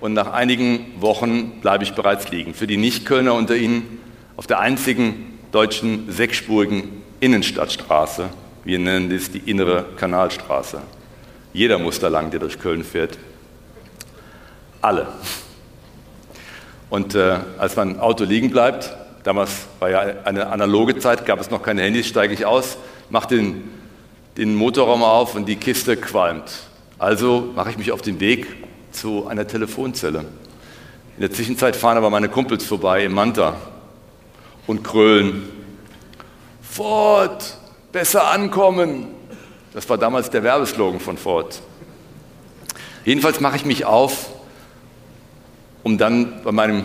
und 0.00 0.12
nach 0.12 0.30
einigen 0.30 0.92
Wochen 1.00 1.60
bleibe 1.62 1.84
ich 1.84 1.94
bereits 1.94 2.30
liegen. 2.30 2.52
Für 2.52 2.66
die 2.66 2.76
Nicht-Kölner 2.76 3.32
unter 3.32 3.56
Ihnen 3.56 3.98
auf 4.36 4.46
der 4.46 4.60
einzigen 4.60 5.38
deutschen 5.52 6.12
sechsspurigen 6.12 7.02
Innenstadtstraße. 7.20 8.28
Wir 8.64 8.78
nennen 8.78 9.08
das 9.08 9.30
die 9.30 9.38
innere 9.50 9.86
Kanalstraße. 9.96 10.82
Jeder 11.54 11.78
muss 11.78 11.98
da 11.98 12.08
lang, 12.08 12.30
der 12.30 12.40
durch 12.40 12.58
Köln 12.58 12.84
fährt. 12.84 13.18
Alle. 14.80 15.08
Und 16.90 17.14
äh, 17.14 17.38
als 17.58 17.76
mein 17.76 18.00
Auto 18.00 18.24
liegen 18.24 18.50
bleibt, 18.50 18.96
damals 19.24 19.66
war 19.78 19.90
ja 19.90 20.00
eine 20.24 20.46
analoge 20.48 20.98
Zeit, 20.98 21.26
gab 21.26 21.40
es 21.40 21.50
noch 21.50 21.62
keine 21.62 21.82
Handys, 21.82 22.06
steige 22.06 22.32
ich 22.32 22.46
aus, 22.46 22.78
mache 23.10 23.28
den, 23.28 23.70
den 24.36 24.54
Motorraum 24.54 25.02
auf 25.02 25.34
und 25.34 25.46
die 25.46 25.56
Kiste 25.56 25.96
qualmt. 25.96 26.50
Also 26.98 27.52
mache 27.54 27.70
ich 27.70 27.78
mich 27.78 27.92
auf 27.92 28.02
den 28.02 28.20
Weg 28.20 28.46
zu 28.92 29.26
einer 29.26 29.46
Telefonzelle. 29.46 30.20
In 31.16 31.20
der 31.20 31.32
Zwischenzeit 31.32 31.76
fahren 31.76 31.96
aber 31.96 32.10
meine 32.10 32.28
Kumpels 32.28 32.64
vorbei 32.64 33.04
im 33.04 33.12
Manta 33.12 33.56
und 34.66 34.84
krölen. 34.84 35.48
Ford, 36.62 37.56
besser 37.92 38.30
ankommen. 38.30 39.08
Das 39.74 39.88
war 39.88 39.98
damals 39.98 40.30
der 40.30 40.42
Werbeslogan 40.42 41.00
von 41.00 41.18
Ford. 41.18 41.60
Jedenfalls 43.04 43.40
mache 43.40 43.56
ich 43.56 43.64
mich 43.64 43.84
auf, 43.84 44.30
um 45.82 45.98
dann 45.98 46.42
bei 46.42 46.52
meinem 46.52 46.84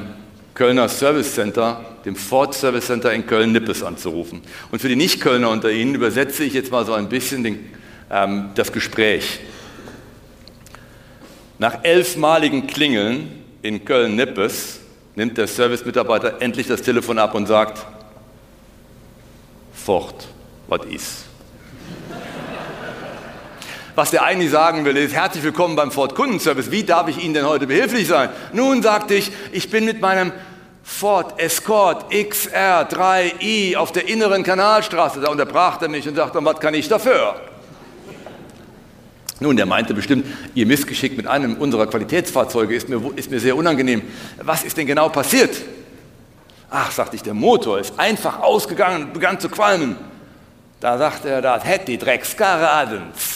Kölner 0.54 0.88
Service 0.88 1.34
Center, 1.34 1.84
dem 2.06 2.16
Ford 2.16 2.54
Service 2.54 2.86
Center 2.86 3.12
in 3.12 3.26
Köln-Nippes 3.26 3.82
anzurufen. 3.82 4.42
Und 4.72 4.80
für 4.80 4.90
die 4.90 4.96
Nicht-Kölner 4.96 5.50
unter 5.50 5.72
Ihnen 5.72 5.96
übersetze 5.96 6.44
ich 6.44 6.54
jetzt 6.54 6.72
mal 6.72 6.86
so 6.86 6.94
ein 6.94 7.10
bisschen 7.10 7.44
den, 7.44 7.72
ähm, 8.12 8.52
das 8.56 8.72
Gespräch. 8.72 9.40
Nach 11.58 11.84
elfmaligen 11.84 12.68
Klingeln 12.68 13.44
in 13.62 13.86
Köln-Nippes 13.86 14.80
nimmt 15.16 15.38
der 15.38 15.48
Service-Mitarbeiter 15.48 16.42
endlich 16.42 16.68
das 16.68 16.82
Telefon 16.82 17.18
ab 17.18 17.34
und 17.36 17.48
sagt, 17.48 17.86
Ford, 19.74 20.28
was 20.68 20.86
ist? 20.86 21.26
Was 23.96 24.10
der 24.10 24.24
eigentlich 24.24 24.50
sagen 24.50 24.86
will, 24.86 24.98
ist, 24.98 25.14
herzlich 25.14 25.44
willkommen 25.44 25.76
beim 25.76 25.92
Ford 25.92 26.16
Kundenservice. 26.16 26.72
Wie 26.72 26.84
darf 26.84 27.08
ich 27.10 27.24
Ihnen 27.24 27.36
denn 27.36 27.46
heute 27.46 27.68
behilflich 27.68 28.08
sein? 28.08 28.30
Nun 28.52 28.82
sagte 28.82 29.14
ich, 29.14 29.32
ich 29.52 29.70
bin 29.70 29.86
mit 29.86 30.02
meinem 30.02 30.32
Ford 30.82 31.40
Escort 31.40 32.12
XR 32.12 32.90
3i 32.90 33.78
auf 33.78 33.92
der 33.92 34.10
inneren 34.10 34.42
Kanalstraße. 34.42 35.20
Da 35.20 35.30
unterbrach 35.30 35.80
er 35.80 35.90
mich 35.90 36.08
und 36.08 36.16
sagte, 36.16 36.44
was 36.44 36.60
kann 36.60 36.74
ich 36.74 36.90
dafür? 36.90 37.40
Nun, 39.40 39.58
der 39.58 39.68
meinte 39.68 39.94
bestimmt, 39.94 40.26
Ihr 40.56 40.66
Missgeschick 40.66 41.16
mit 41.16 41.28
einem 41.28 41.58
unserer 41.58 41.86
Qualitätsfahrzeuge 41.86 42.74
ist 42.74 42.90
mir, 42.90 43.00
ist 43.16 43.30
mir 43.30 43.40
sehr 43.40 43.56
unangenehm. 43.56 44.02
Was 44.42 44.64
ist 44.64 44.76
denn 44.76 44.88
genau 44.88 45.10
passiert? 45.10 45.56
Ach, 46.72 46.90
sagte 46.90 47.16
ich, 47.16 47.22
der 47.22 47.36
Motor 47.36 47.78
ist 47.78 48.00
einfach 48.00 48.40
ausgegangen 48.40 49.04
und 49.04 49.14
begann 49.14 49.40
zu 49.40 49.50
qualmen. 49.50 49.98
Da 50.80 50.98
sagte 50.98 51.30
er, 51.30 51.44
das 51.44 51.64
hätte 51.64 51.86
die 51.86 52.00
Dreckskaradens. 52.00 53.33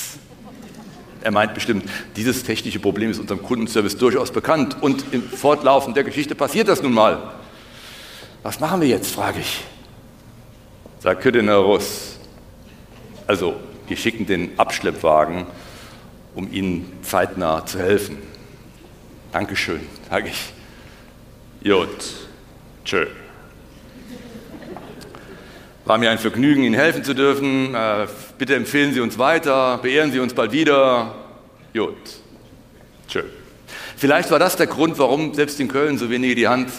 Er 1.28 1.32
meint 1.32 1.54
bestimmt, 1.54 1.84
dieses 2.16 2.44
technische 2.44 2.80
Problem 2.80 3.12
ist 3.12 3.20
unserem 3.20 3.44
Kundenservice 3.44 3.98
durchaus 3.98 4.32
bekannt 4.32 4.78
und 4.82 5.04
im 5.12 5.22
Fortlaufen 5.22 5.94
der 5.94 6.06
Geschichte 6.06 6.36
passiert 6.36 6.70
das 6.70 6.82
nun 6.82 6.94
mal. 6.94 7.34
Was 8.44 8.62
machen 8.62 8.80
wir 8.80 8.88
jetzt, 8.88 9.14
frage 9.14 9.42
ich. 9.42 9.66
Sagt 11.02 11.26
Russ. 11.26 12.18
Also, 13.28 13.56
wir 13.90 13.98
schicken 13.98 14.26
den 14.26 14.58
Abschleppwagen, 14.58 15.48
um 16.34 16.50
Ihnen 16.50 16.94
zeitnah 17.02 17.66
zu 17.66 17.80
helfen. 17.80 18.20
Dankeschön, 19.34 19.82
sage 20.10 20.30
ich. 20.30 20.54
Jut, 21.60 22.06
tschö. 22.86 23.06
War 25.88 25.98
mir 25.98 26.12
ein 26.12 26.20
Vergnügen, 26.20 26.64
Ihnen 26.64 26.76
helfen 26.76 27.06
zu 27.06 27.14
dürfen. 27.14 27.74
Äh, 27.74 28.08
bitte 28.38 28.56
empfehlen 28.56 28.94
Sie 28.94 29.00
uns 29.00 29.18
weiter, 29.18 29.78
beehren 29.78 30.12
Sie 30.12 30.20
uns 30.20 30.34
bald 30.34 30.52
wieder. 30.52 31.16
Gut. 31.74 31.96
Tschö. 33.08 33.22
Vielleicht 33.96 34.30
war 34.30 34.38
das 34.38 34.58
der 34.58 34.68
Grund, 34.68 35.00
warum 35.00 35.34
selbst 35.34 35.62
in 35.62 35.70
Köln 35.70 35.98
so 35.98 36.10
wenige 36.10 36.36
die 36.36 36.50
Hand 36.50 36.72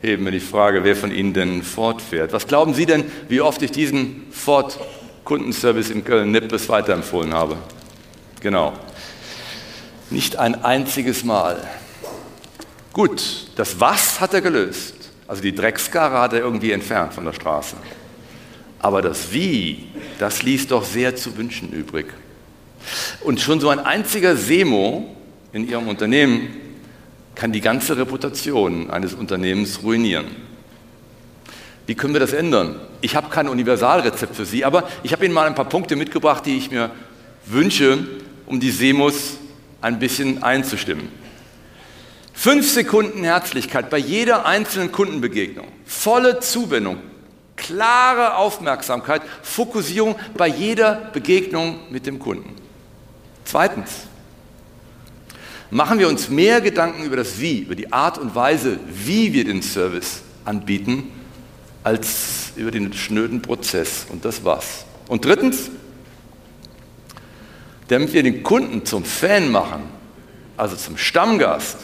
heben, 0.00 0.24
wenn 0.24 0.32
ich 0.32 0.42
frage, 0.42 0.84
wer 0.84 0.96
von 0.96 1.12
Ihnen 1.12 1.34
denn 1.34 1.62
fortfährt. 1.62 2.32
Was 2.32 2.46
glauben 2.46 2.72
Sie 2.72 2.86
denn, 2.86 3.04
wie 3.28 3.42
oft 3.42 3.60
ich 3.60 3.72
diesen 3.72 4.24
Ford-Kundenservice 4.30 5.90
in 5.90 6.02
Köln-Nippes 6.02 6.70
weiterempfohlen 6.70 7.34
habe? 7.34 7.58
Genau. 8.40 8.72
Nicht 10.08 10.36
ein 10.36 10.64
einziges 10.64 11.24
Mal. 11.24 11.62
Gut, 12.94 13.48
das 13.56 13.78
Was 13.80 14.18
hat 14.18 14.32
er 14.32 14.40
gelöst. 14.40 14.94
Also 15.26 15.42
die 15.42 15.54
Dreckskarre 15.54 16.20
hat 16.20 16.32
er 16.32 16.38
irgendwie 16.38 16.72
entfernt 16.72 17.12
von 17.12 17.26
der 17.26 17.34
Straße. 17.34 17.76
Aber 18.80 19.02
das 19.02 19.32
Wie, 19.32 19.84
das 20.18 20.42
ließ 20.42 20.68
doch 20.68 20.84
sehr 20.84 21.16
zu 21.16 21.36
wünschen 21.36 21.70
übrig. 21.70 22.06
Und 23.20 23.40
schon 23.40 23.60
so 23.60 23.68
ein 23.68 23.80
einziger 23.80 24.36
Semo 24.36 25.16
in 25.52 25.68
Ihrem 25.68 25.88
Unternehmen 25.88 26.56
kann 27.34 27.52
die 27.52 27.60
ganze 27.60 27.96
Reputation 27.96 28.90
eines 28.90 29.14
Unternehmens 29.14 29.82
ruinieren. 29.82 30.26
Wie 31.86 31.94
können 31.94 32.12
wir 32.12 32.20
das 32.20 32.32
ändern? 32.32 32.80
Ich 33.00 33.16
habe 33.16 33.30
kein 33.30 33.48
Universalrezept 33.48 34.36
für 34.36 34.44
Sie, 34.44 34.64
aber 34.64 34.88
ich 35.02 35.12
habe 35.12 35.24
Ihnen 35.24 35.34
mal 35.34 35.46
ein 35.46 35.54
paar 35.54 35.68
Punkte 35.68 35.96
mitgebracht, 35.96 36.44
die 36.44 36.56
ich 36.56 36.70
mir 36.70 36.90
wünsche, 37.46 38.06
um 38.46 38.60
die 38.60 38.70
Semos 38.70 39.38
ein 39.80 39.98
bisschen 39.98 40.42
einzustimmen. 40.42 41.08
Fünf 42.34 42.70
Sekunden 42.70 43.24
Herzlichkeit 43.24 43.90
bei 43.90 43.98
jeder 43.98 44.46
einzelnen 44.46 44.92
Kundenbegegnung, 44.92 45.66
volle 45.86 46.40
Zuwendung, 46.40 46.98
klare 47.58 48.36
Aufmerksamkeit, 48.36 49.20
Fokussierung 49.42 50.16
bei 50.36 50.46
jeder 50.46 51.10
Begegnung 51.12 51.80
mit 51.90 52.06
dem 52.06 52.18
Kunden. 52.18 52.54
Zweitens, 53.44 53.90
machen 55.70 55.98
wir 55.98 56.08
uns 56.08 56.30
mehr 56.30 56.60
Gedanken 56.60 57.04
über 57.04 57.16
das 57.16 57.38
Wie, 57.38 57.58
über 57.58 57.74
die 57.74 57.92
Art 57.92 58.16
und 58.16 58.34
Weise, 58.34 58.78
wie 58.88 59.32
wir 59.32 59.44
den 59.44 59.60
Service 59.60 60.22
anbieten, 60.44 61.10
als 61.84 62.52
über 62.56 62.70
den 62.70 62.92
schnöden 62.92 63.42
Prozess 63.42 64.06
und 64.08 64.24
das 64.24 64.44
Was. 64.44 64.86
Und 65.08 65.24
drittens, 65.24 65.70
damit 67.88 68.12
wir 68.12 68.22
den 68.22 68.42
Kunden 68.42 68.84
zum 68.84 69.04
Fan 69.04 69.50
machen, 69.50 69.82
also 70.56 70.76
zum 70.76 70.96
Stammgast, 70.96 71.78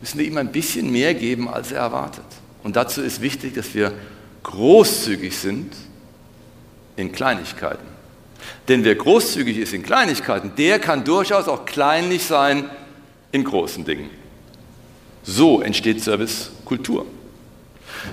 müssen 0.00 0.18
wir 0.18 0.26
ihm 0.26 0.36
ein 0.36 0.52
bisschen 0.52 0.90
mehr 0.90 1.14
geben, 1.14 1.48
als 1.48 1.72
er 1.72 1.78
erwartet. 1.78 2.24
Und 2.62 2.76
dazu 2.76 3.02
ist 3.02 3.20
wichtig, 3.20 3.54
dass 3.54 3.74
wir 3.74 3.92
großzügig 4.42 5.36
sind 5.36 5.74
in 6.96 7.12
Kleinigkeiten. 7.12 7.86
Denn 8.68 8.84
wer 8.84 8.94
großzügig 8.94 9.58
ist 9.58 9.72
in 9.72 9.82
Kleinigkeiten, 9.82 10.52
der 10.56 10.78
kann 10.78 11.04
durchaus 11.04 11.48
auch 11.48 11.64
kleinlich 11.64 12.24
sein 12.24 12.68
in 13.30 13.44
großen 13.44 13.84
Dingen. 13.84 14.10
So 15.22 15.60
entsteht 15.62 16.02
Servicekultur. 16.02 17.06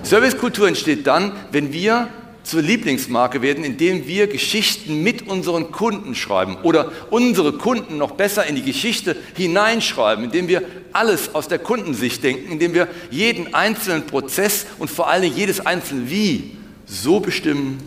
Servicekultur 0.02 0.68
entsteht 0.68 1.06
dann, 1.06 1.32
wenn 1.50 1.72
wir 1.72 2.08
zur 2.42 2.62
Lieblingsmarke 2.62 3.42
werden, 3.42 3.64
indem 3.64 4.06
wir 4.06 4.26
Geschichten 4.26 5.02
mit 5.02 5.26
unseren 5.28 5.72
Kunden 5.72 6.14
schreiben 6.14 6.56
oder 6.62 6.90
unsere 7.10 7.52
Kunden 7.52 7.98
noch 7.98 8.12
besser 8.12 8.46
in 8.46 8.56
die 8.56 8.62
Geschichte 8.62 9.16
hineinschreiben, 9.36 10.24
indem 10.24 10.48
wir 10.48 10.62
alles 10.92 11.34
aus 11.34 11.48
der 11.48 11.58
Kundensicht 11.58 12.22
denken, 12.22 12.50
indem 12.50 12.74
wir 12.74 12.88
jeden 13.10 13.54
einzelnen 13.54 14.06
Prozess 14.06 14.66
und 14.78 14.90
vor 14.90 15.08
allem 15.08 15.32
jedes 15.32 15.64
einzelne 15.64 16.10
Wie 16.10 16.56
so 16.86 17.20
bestimmen, 17.20 17.78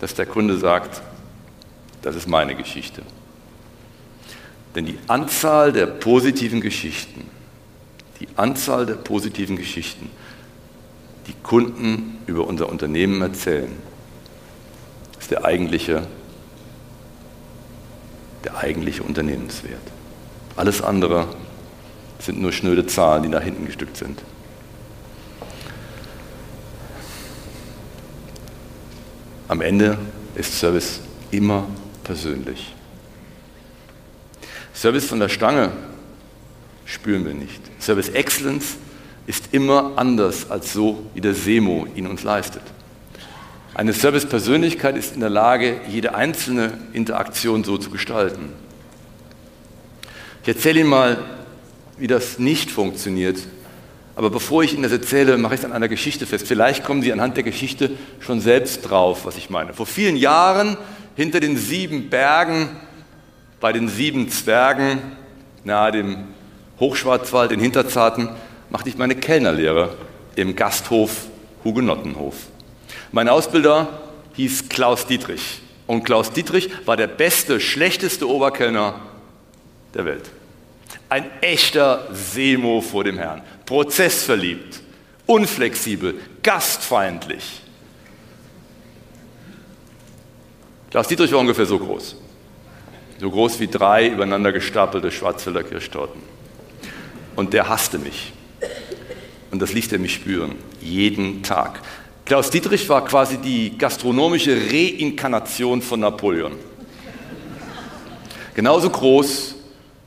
dass 0.00 0.14
der 0.14 0.26
Kunde 0.26 0.58
sagt, 0.58 1.02
das 2.02 2.16
ist 2.16 2.28
meine 2.28 2.54
Geschichte. 2.54 3.02
Denn 4.74 4.86
die 4.86 4.98
Anzahl 5.06 5.72
der 5.72 5.86
positiven 5.86 6.60
Geschichten, 6.60 7.22
die 8.20 8.28
Anzahl 8.36 8.84
der 8.84 8.94
positiven 8.94 9.56
Geschichten 9.56 10.10
die 11.26 11.34
Kunden 11.42 12.18
über 12.26 12.46
unser 12.46 12.68
Unternehmen 12.68 13.20
erzählen, 13.22 13.72
ist 15.18 15.30
der 15.30 15.44
eigentliche, 15.44 16.06
der 18.44 18.56
eigentliche 18.58 19.02
Unternehmenswert. 19.02 19.80
Alles 20.56 20.82
andere 20.82 21.28
sind 22.20 22.40
nur 22.40 22.52
schnöde 22.52 22.86
Zahlen, 22.86 23.24
die 23.24 23.28
nach 23.28 23.42
hinten 23.42 23.66
gestückt 23.66 23.96
sind. 23.96 24.22
Am 29.48 29.60
Ende 29.60 29.98
ist 30.34 30.58
Service 30.58 31.00
immer 31.30 31.66
persönlich. 32.04 32.74
Service 34.74 35.06
von 35.06 35.20
der 35.20 35.28
Stange 35.28 35.70
spüren 36.84 37.24
wir 37.24 37.34
nicht. 37.34 37.60
Service 37.80 38.08
Excellence 38.08 38.76
ist 39.26 39.52
immer 39.52 39.92
anders 39.96 40.50
als 40.50 40.72
so, 40.72 41.02
wie 41.14 41.20
der 41.20 41.34
Semo 41.34 41.86
ihn 41.94 42.06
uns 42.06 42.22
leistet. 42.22 42.62
Eine 43.74 43.92
Service-Persönlichkeit 43.92 44.96
ist 44.96 45.14
in 45.14 45.20
der 45.20 45.28
Lage, 45.30 45.80
jede 45.88 46.14
einzelne 46.14 46.72
Interaktion 46.92 47.62
so 47.64 47.76
zu 47.76 47.90
gestalten. 47.90 48.48
Ich 50.42 50.48
erzähle 50.48 50.80
Ihnen 50.80 50.88
mal, 50.88 51.18
wie 51.98 52.06
das 52.06 52.38
nicht 52.38 52.70
funktioniert. 52.70 53.38
Aber 54.14 54.30
bevor 54.30 54.62
ich 54.62 54.72
Ihnen 54.72 54.84
das 54.84 54.92
erzähle, 54.92 55.36
mache 55.36 55.54
ich 55.54 55.60
es 55.60 55.66
an 55.66 55.72
einer 55.72 55.88
Geschichte 55.88 56.24
fest. 56.24 56.46
Vielleicht 56.46 56.84
kommen 56.84 57.02
Sie 57.02 57.12
anhand 57.12 57.36
der 57.36 57.44
Geschichte 57.44 57.90
schon 58.20 58.40
selbst 58.40 58.82
drauf, 58.82 59.26
was 59.26 59.36
ich 59.36 59.50
meine. 59.50 59.74
Vor 59.74 59.86
vielen 59.86 60.16
Jahren, 60.16 60.78
hinter 61.16 61.40
den 61.40 61.56
sieben 61.56 62.08
Bergen, 62.08 62.68
bei 63.60 63.72
den 63.72 63.88
sieben 63.88 64.30
Zwergen, 64.30 65.02
nahe 65.64 65.92
dem 65.92 66.24
Hochschwarzwald 66.80 67.52
in 67.52 67.60
Hinterzarten, 67.60 68.30
machte 68.70 68.88
ich 68.88 68.96
meine 68.96 69.16
Kellnerlehre 69.16 69.96
im 70.34 70.56
Gasthof 70.56 71.26
Hugenottenhof. 71.64 72.34
Mein 73.12 73.28
Ausbilder 73.28 74.00
hieß 74.34 74.68
Klaus 74.68 75.06
Dietrich. 75.06 75.62
Und 75.86 76.04
Klaus 76.04 76.32
Dietrich 76.32 76.70
war 76.84 76.96
der 76.96 77.06
beste, 77.06 77.60
schlechteste 77.60 78.28
Oberkellner 78.28 79.00
der 79.94 80.04
Welt. 80.04 80.30
Ein 81.08 81.30
echter 81.40 82.08
Semo 82.12 82.80
vor 82.80 83.04
dem 83.04 83.18
Herrn. 83.18 83.42
Prozessverliebt, 83.64 84.80
unflexibel, 85.26 86.14
gastfeindlich. 86.42 87.62
Klaus 90.90 91.08
Dietrich 91.08 91.32
war 91.32 91.40
ungefähr 91.40 91.66
so 91.66 91.78
groß. 91.78 92.16
So 93.18 93.30
groß 93.30 93.60
wie 93.60 93.68
drei 93.68 94.08
übereinander 94.08 94.52
gestapelte 94.52 95.10
Schwarzwälder 95.10 95.62
Kirschtorten. 95.62 96.20
Und 97.34 97.52
der 97.52 97.68
hasste 97.68 97.98
mich. 97.98 98.32
Und 99.56 99.60
das 99.60 99.72
ließ 99.72 99.90
er 99.92 99.98
mich 99.98 100.12
spüren. 100.12 100.54
Jeden 100.82 101.42
Tag. 101.42 101.80
Klaus 102.26 102.50
Dietrich 102.50 102.86
war 102.90 103.02
quasi 103.06 103.38
die 103.38 103.78
gastronomische 103.78 104.54
Reinkarnation 104.54 105.80
von 105.80 106.00
Napoleon. 106.00 106.52
Genauso 108.54 108.90
groß, 108.90 109.54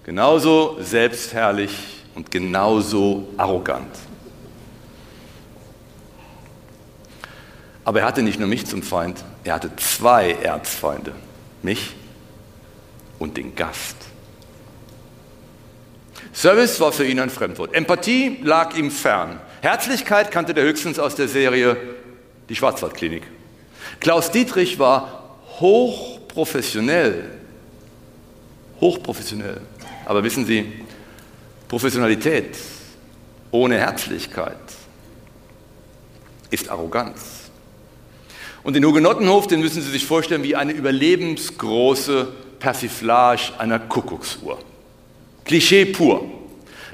genauso 0.03 0.77
selbstherrlich 0.81 1.71
und 2.13 2.29
genauso 2.29 3.29
arrogant. 3.37 3.89
Aber 7.83 8.01
er 8.01 8.05
hatte 8.05 8.21
nicht 8.21 8.37
nur 8.37 8.47
mich 8.47 8.67
zum 8.67 8.83
Feind, 8.83 9.23
er 9.43 9.55
hatte 9.55 9.75
zwei 9.77 10.33
Erzfeinde, 10.33 11.15
mich 11.63 11.95
und 13.17 13.35
den 13.35 13.55
Gast. 13.55 13.95
Service 16.33 16.79
war 16.79 16.91
für 16.91 17.05
ihn 17.05 17.19
ein 17.19 17.29
Fremdwort. 17.29 17.73
Empathie 17.73 18.39
lag 18.43 18.75
ihm 18.77 18.91
fern. 18.91 19.39
Herzlichkeit 19.61 20.31
kannte 20.31 20.55
er 20.55 20.63
höchstens 20.63 20.99
aus 20.99 21.15
der 21.15 21.27
Serie 21.27 21.75
die 22.47 22.55
Schwarzwaldklinik. 22.55 23.23
Klaus 23.99 24.31
Dietrich 24.31 24.79
war 24.79 25.37
hochprofessionell. 25.59 27.31
Hochprofessionell. 28.79 29.61
Aber 30.05 30.23
wissen 30.23 30.45
Sie, 30.45 30.71
Professionalität 31.67 32.57
ohne 33.51 33.77
Herzlichkeit 33.77 34.57
ist 36.49 36.69
Arroganz. 36.69 37.49
Und 38.63 38.75
den 38.75 38.85
Hugenottenhof, 38.85 39.47
den 39.47 39.61
müssen 39.61 39.81
Sie 39.81 39.91
sich 39.91 40.05
vorstellen 40.05 40.43
wie 40.43 40.55
eine 40.55 40.71
überlebensgroße 40.73 42.27
Persiflage 42.59 43.53
einer 43.57 43.79
Kuckucksuhr. 43.79 44.59
Klischee 45.49 45.85
pur. 45.85 46.29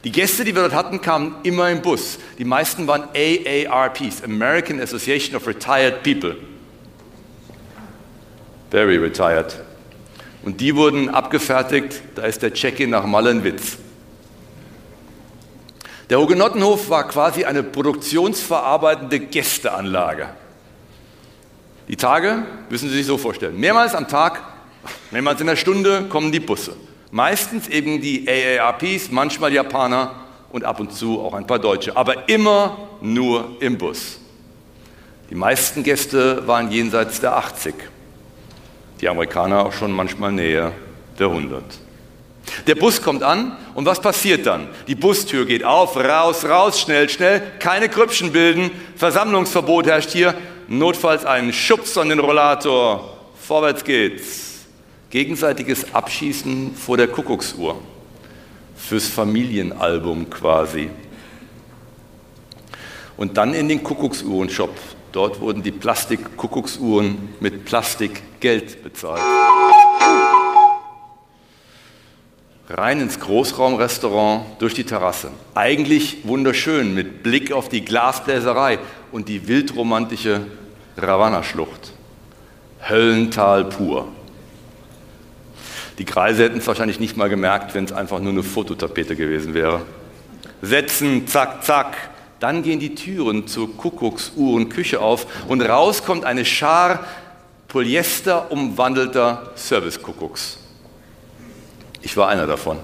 Die 0.06 0.14
Gäste, 0.14 0.46
die 0.46 0.56
wir 0.56 0.62
dort 0.62 0.74
hatten, 0.74 1.02
kamen 1.02 1.36
immer 1.44 1.70
im 1.70 1.82
Bus. 1.82 2.18
Die 2.38 2.46
meisten 2.46 2.88
waren 2.88 3.10
AARPs, 3.14 4.24
American 4.24 4.80
Association 4.80 5.36
of 5.36 5.46
Retired 5.46 6.04
People. 6.04 6.38
Very 8.72 8.96
retired. 8.96 9.62
Und 10.46 10.62
die 10.62 10.74
wurden 10.74 11.10
abgefertigt, 11.10 12.02
da 12.16 12.22
ist 12.22 12.44
der 12.44 12.54
Check-in 12.54 12.92
nach 12.92 13.06
Mallenwitz. 13.06 13.78
Der 16.10 16.22
Hugenottenhof 16.22 16.90
war 16.90 17.10
quasi 17.10 17.44
eine 17.44 17.62
produktionsverarbeitende 17.62 19.20
Gästeanlage. 19.20 20.30
Die 21.90 21.98
Tage 21.98 22.46
müssen 22.70 22.88
Sie 22.88 22.96
sich 22.96 23.06
so 23.06 23.18
vorstellen. 23.18 23.60
Mehrmals 23.60 23.96
am 23.96 24.08
Tag, 24.08 24.42
mehrmals 25.12 25.42
in 25.42 25.48
der 25.48 25.58
Stunde 25.58 26.06
kommen 26.08 26.32
die 26.32 26.40
Busse. 26.40 26.74
Meistens 27.16 27.70
eben 27.70 28.02
die 28.02 28.28
AARPs, 28.28 29.10
manchmal 29.10 29.54
Japaner 29.54 30.16
und 30.52 30.66
ab 30.66 30.82
und 30.82 30.92
zu 30.92 31.22
auch 31.22 31.34
ein 31.34 31.48
paar 31.48 31.60
Deutsche, 31.60 31.96
aber 31.96 32.28
immer 32.28 32.90
nur 33.00 33.56
im 33.62 33.78
Bus. 33.78 34.20
Die 35.30 35.36
meisten 35.36 35.82
Gäste 35.82 36.46
waren 36.46 36.70
jenseits 36.70 37.22
der 37.22 37.38
80, 37.38 37.74
die 39.00 39.08
Amerikaner 39.08 39.66
auch 39.66 39.72
schon 39.72 39.94
manchmal 39.94 40.34
näher 40.34 40.74
der 41.18 41.28
100. 41.28 41.64
Der 42.68 42.76
Bus 42.76 43.02
kommt 43.02 43.24
an 43.24 43.56
und 43.76 43.86
was 43.86 44.02
passiert 44.02 44.46
dann? 44.46 44.68
Die 44.90 44.96
Bustür 44.96 45.46
geht 45.46 45.64
auf, 45.64 45.96
raus, 45.96 46.44
raus, 46.44 46.82
schnell, 46.82 47.08
schnell, 47.08 47.42
keine 47.60 47.88
Krüppchen 47.88 48.34
bilden, 48.34 48.72
Versammlungsverbot 48.98 49.88
herrscht 49.88 50.10
hier, 50.10 50.34
notfalls 50.68 51.26
einen 51.26 51.54
Schubs 51.54 51.98
an 51.98 52.10
den 52.10 52.20
Rollator, 52.20 53.18
vorwärts 53.40 53.86
geht's 53.86 54.55
gegenseitiges 55.16 55.94
Abschießen 55.94 56.76
vor 56.76 56.98
der 56.98 57.08
Kuckucksuhr. 57.08 57.80
Fürs 58.76 59.08
Familienalbum 59.08 60.30
quasi. 60.30 60.90
Und 63.16 63.38
dann 63.38 63.54
in 63.54 63.70
den 63.70 63.82
Kuckucksuhren-Shop. 63.82 64.78
Dort 65.14 65.40
wurden 65.40 65.64
die 65.64 65.72
Plastik-Kuckucksuhren 65.72 67.30
mit 67.40 67.64
Plastikgeld 67.64 68.84
bezahlt. 68.84 69.22
Rein 72.68 73.00
ins 73.00 73.18
Großraumrestaurant 73.18 74.60
durch 74.60 74.74
die 74.74 74.84
Terrasse. 74.84 75.32
Eigentlich 75.54 76.28
wunderschön 76.28 76.94
mit 76.94 77.24
Blick 77.24 77.54
auf 77.54 77.70
die 77.70 77.86
Glasbläserei 77.86 78.80
und 79.14 79.30
die 79.30 79.48
wildromantische 79.48 80.42
Ravanna-Schlucht. 80.98 81.94
Höllental 82.90 83.64
pur. 83.64 84.10
Die 85.98 86.06
Kreise 86.06 86.44
hätten 86.44 86.58
es 86.58 86.68
wahrscheinlich 86.68 87.00
nicht 87.00 87.16
mal 87.16 87.30
gemerkt, 87.30 87.74
wenn 87.74 87.86
es 87.86 87.94
einfach 87.94 88.20
nur 88.20 88.32
eine 88.32 88.44
Fototapete 88.44 89.16
gewesen 89.16 89.54
wäre. 89.54 89.82
Setzen, 90.62 91.28
zack, 91.28 91.64
zack. 91.64 91.96
Dann 92.40 92.64
gehen 92.64 92.80
die 92.80 92.96
Türen 92.96 93.48
zur 93.48 93.76
Kuckucksuhrenküche 93.78 95.00
auf 95.00 95.26
und 95.48 95.62
raus 95.62 96.04
kommt 96.04 96.26
eine 96.26 96.44
Schar 96.44 97.06
Polyester 97.68 98.52
umwandelter 98.52 99.52
Service-Kuckucks. 99.56 100.60
Ich 102.02 102.16
war 102.18 102.28
einer 102.28 102.46
davon. 102.46 102.78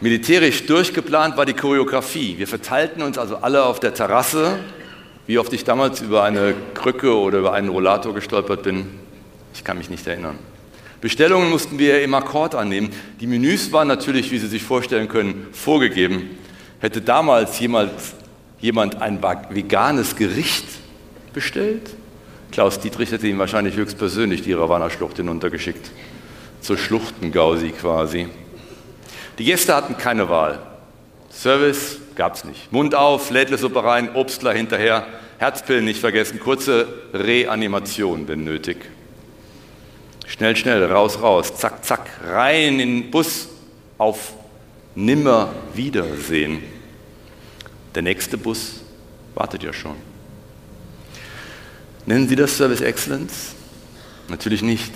Militärisch 0.00 0.64
durchgeplant 0.66 1.36
war 1.36 1.44
die 1.44 1.54
Choreografie. 1.54 2.38
Wir 2.38 2.46
verteilten 2.46 3.02
uns 3.02 3.18
also 3.18 3.36
alle 3.36 3.64
auf 3.64 3.80
der 3.80 3.94
Terrasse. 3.94 4.58
Wie 5.26 5.38
oft 5.38 5.52
ich 5.52 5.64
damals 5.64 6.00
über 6.00 6.22
eine 6.22 6.54
Krücke 6.74 7.16
oder 7.16 7.40
über 7.40 7.52
einen 7.52 7.68
Rollator 7.68 8.14
gestolpert 8.14 8.62
bin, 8.62 8.86
ich 9.52 9.64
kann 9.64 9.76
mich 9.76 9.90
nicht 9.90 10.06
erinnern. 10.06 10.38
Bestellungen 11.00 11.50
mussten 11.50 11.78
wir 11.78 12.02
im 12.02 12.14
Akkord 12.14 12.54
annehmen. 12.54 12.90
Die 13.20 13.26
Menüs 13.26 13.72
waren 13.72 13.88
natürlich, 13.88 14.30
wie 14.32 14.38
Sie 14.38 14.48
sich 14.48 14.62
vorstellen 14.62 15.08
können, 15.08 15.46
vorgegeben. 15.52 16.30
Hätte 16.80 17.00
damals 17.00 17.58
jemals 17.60 18.14
jemand 18.60 19.00
ein 19.00 19.22
veganes 19.22 20.16
Gericht 20.16 20.66
bestellt? 21.32 21.94
Klaus 22.50 22.80
Dietrich 22.80 23.12
hätte 23.12 23.28
ihm 23.28 23.38
wahrscheinlich 23.38 23.76
höchstpersönlich 23.76 24.42
die 24.42 24.52
Ravanna-Schlucht 24.52 25.16
hinuntergeschickt. 25.18 25.90
Zur 26.60 26.76
Schluchtengausi 26.76 27.70
quasi. 27.70 28.28
Die 29.38 29.44
Gäste 29.44 29.76
hatten 29.76 29.96
keine 29.96 30.28
Wahl. 30.28 30.58
Service 31.30 31.98
gab 32.16 32.34
es 32.34 32.44
nicht. 32.44 32.72
Mund 32.72 32.96
auf, 32.96 33.30
Lädlesuppe 33.30 33.84
rein, 33.84 34.14
Obstler 34.14 34.52
hinterher, 34.52 35.06
Herzpillen 35.38 35.84
nicht 35.84 36.00
vergessen, 36.00 36.40
kurze 36.40 36.88
Reanimation, 37.12 38.26
wenn 38.26 38.42
nötig. 38.42 38.78
Schnell, 40.28 40.54
schnell, 40.56 40.84
raus, 40.84 41.20
raus, 41.22 41.56
zack, 41.56 41.82
zack, 41.84 42.10
rein 42.22 42.78
in 42.80 43.02
den 43.02 43.10
Bus 43.10 43.48
auf 43.96 44.34
nimmer 44.94 45.54
Wiedersehen. 45.74 46.62
Der 47.94 48.02
nächste 48.02 48.36
Bus 48.36 48.82
wartet 49.34 49.62
ja 49.62 49.72
schon. 49.72 49.96
Nennen 52.04 52.28
Sie 52.28 52.36
das 52.36 52.56
Service 52.56 52.82
Excellence? 52.82 53.54
Natürlich 54.28 54.60
nicht. 54.60 54.92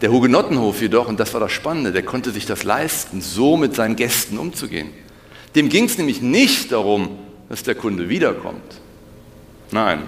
Der 0.00 0.10
Hugenottenhof 0.10 0.80
jedoch, 0.80 1.08
und 1.08 1.20
das 1.20 1.34
war 1.34 1.40
das 1.40 1.52
Spannende, 1.52 1.92
der 1.92 2.02
konnte 2.02 2.30
sich 2.30 2.46
das 2.46 2.64
leisten, 2.64 3.20
so 3.20 3.58
mit 3.58 3.74
seinen 3.74 3.96
Gästen 3.96 4.38
umzugehen. 4.38 4.88
Dem 5.56 5.68
ging 5.68 5.84
es 5.84 5.98
nämlich 5.98 6.22
nicht 6.22 6.72
darum, 6.72 7.18
dass 7.50 7.64
der 7.64 7.74
Kunde 7.74 8.08
wiederkommt. 8.08 8.80
Nein, 9.70 10.04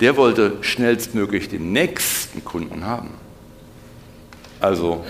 der 0.00 0.16
wollte 0.16 0.56
schnellstmöglich 0.62 1.48
den 1.48 1.70
nächsten 1.72 2.44
Kunden 2.44 2.84
haben. 2.84 3.10
Also 4.60 5.04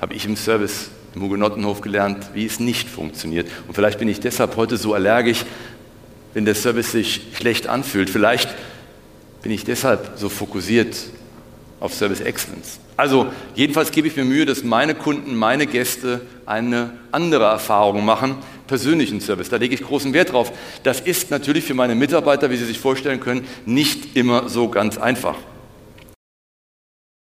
habe 0.00 0.14
ich 0.14 0.24
im 0.24 0.36
Service 0.36 0.90
im 1.14 1.22
Hugenottenhof 1.22 1.80
gelernt, 1.80 2.30
wie 2.34 2.46
es 2.46 2.60
nicht 2.60 2.88
funktioniert. 2.88 3.48
Und 3.66 3.74
vielleicht 3.74 3.98
bin 3.98 4.08
ich 4.08 4.20
deshalb 4.20 4.56
heute 4.56 4.76
so 4.76 4.94
allergisch, 4.94 5.44
wenn 6.34 6.44
der 6.44 6.54
Service 6.54 6.92
sich 6.92 7.22
schlecht 7.34 7.66
anfühlt. 7.66 8.10
Vielleicht 8.10 8.54
bin 9.42 9.52
ich 9.52 9.64
deshalb 9.64 10.12
so 10.16 10.28
fokussiert 10.28 10.96
auf 11.80 11.94
Service 11.94 12.20
Excellence. 12.20 12.80
Also 12.96 13.28
jedenfalls 13.54 13.92
gebe 13.92 14.08
ich 14.08 14.16
mir 14.16 14.24
Mühe, 14.24 14.44
dass 14.44 14.64
meine 14.64 14.94
Kunden, 14.94 15.36
meine 15.36 15.66
Gäste 15.66 16.20
eine 16.46 16.90
andere 17.12 17.44
Erfahrung 17.44 18.04
machen, 18.04 18.36
persönlichen 18.66 19.20
Service. 19.20 19.48
Da 19.48 19.56
lege 19.56 19.74
ich 19.74 19.82
großen 19.82 20.12
Wert 20.12 20.32
drauf. 20.32 20.52
Das 20.82 21.00
ist 21.00 21.30
natürlich 21.30 21.64
für 21.64 21.74
meine 21.74 21.94
Mitarbeiter, 21.94 22.50
wie 22.50 22.56
Sie 22.56 22.64
sich 22.64 22.80
vorstellen 22.80 23.20
können, 23.20 23.46
nicht 23.66 24.16
immer 24.16 24.48
so 24.48 24.68
ganz 24.68 24.98
einfach. 24.98 25.36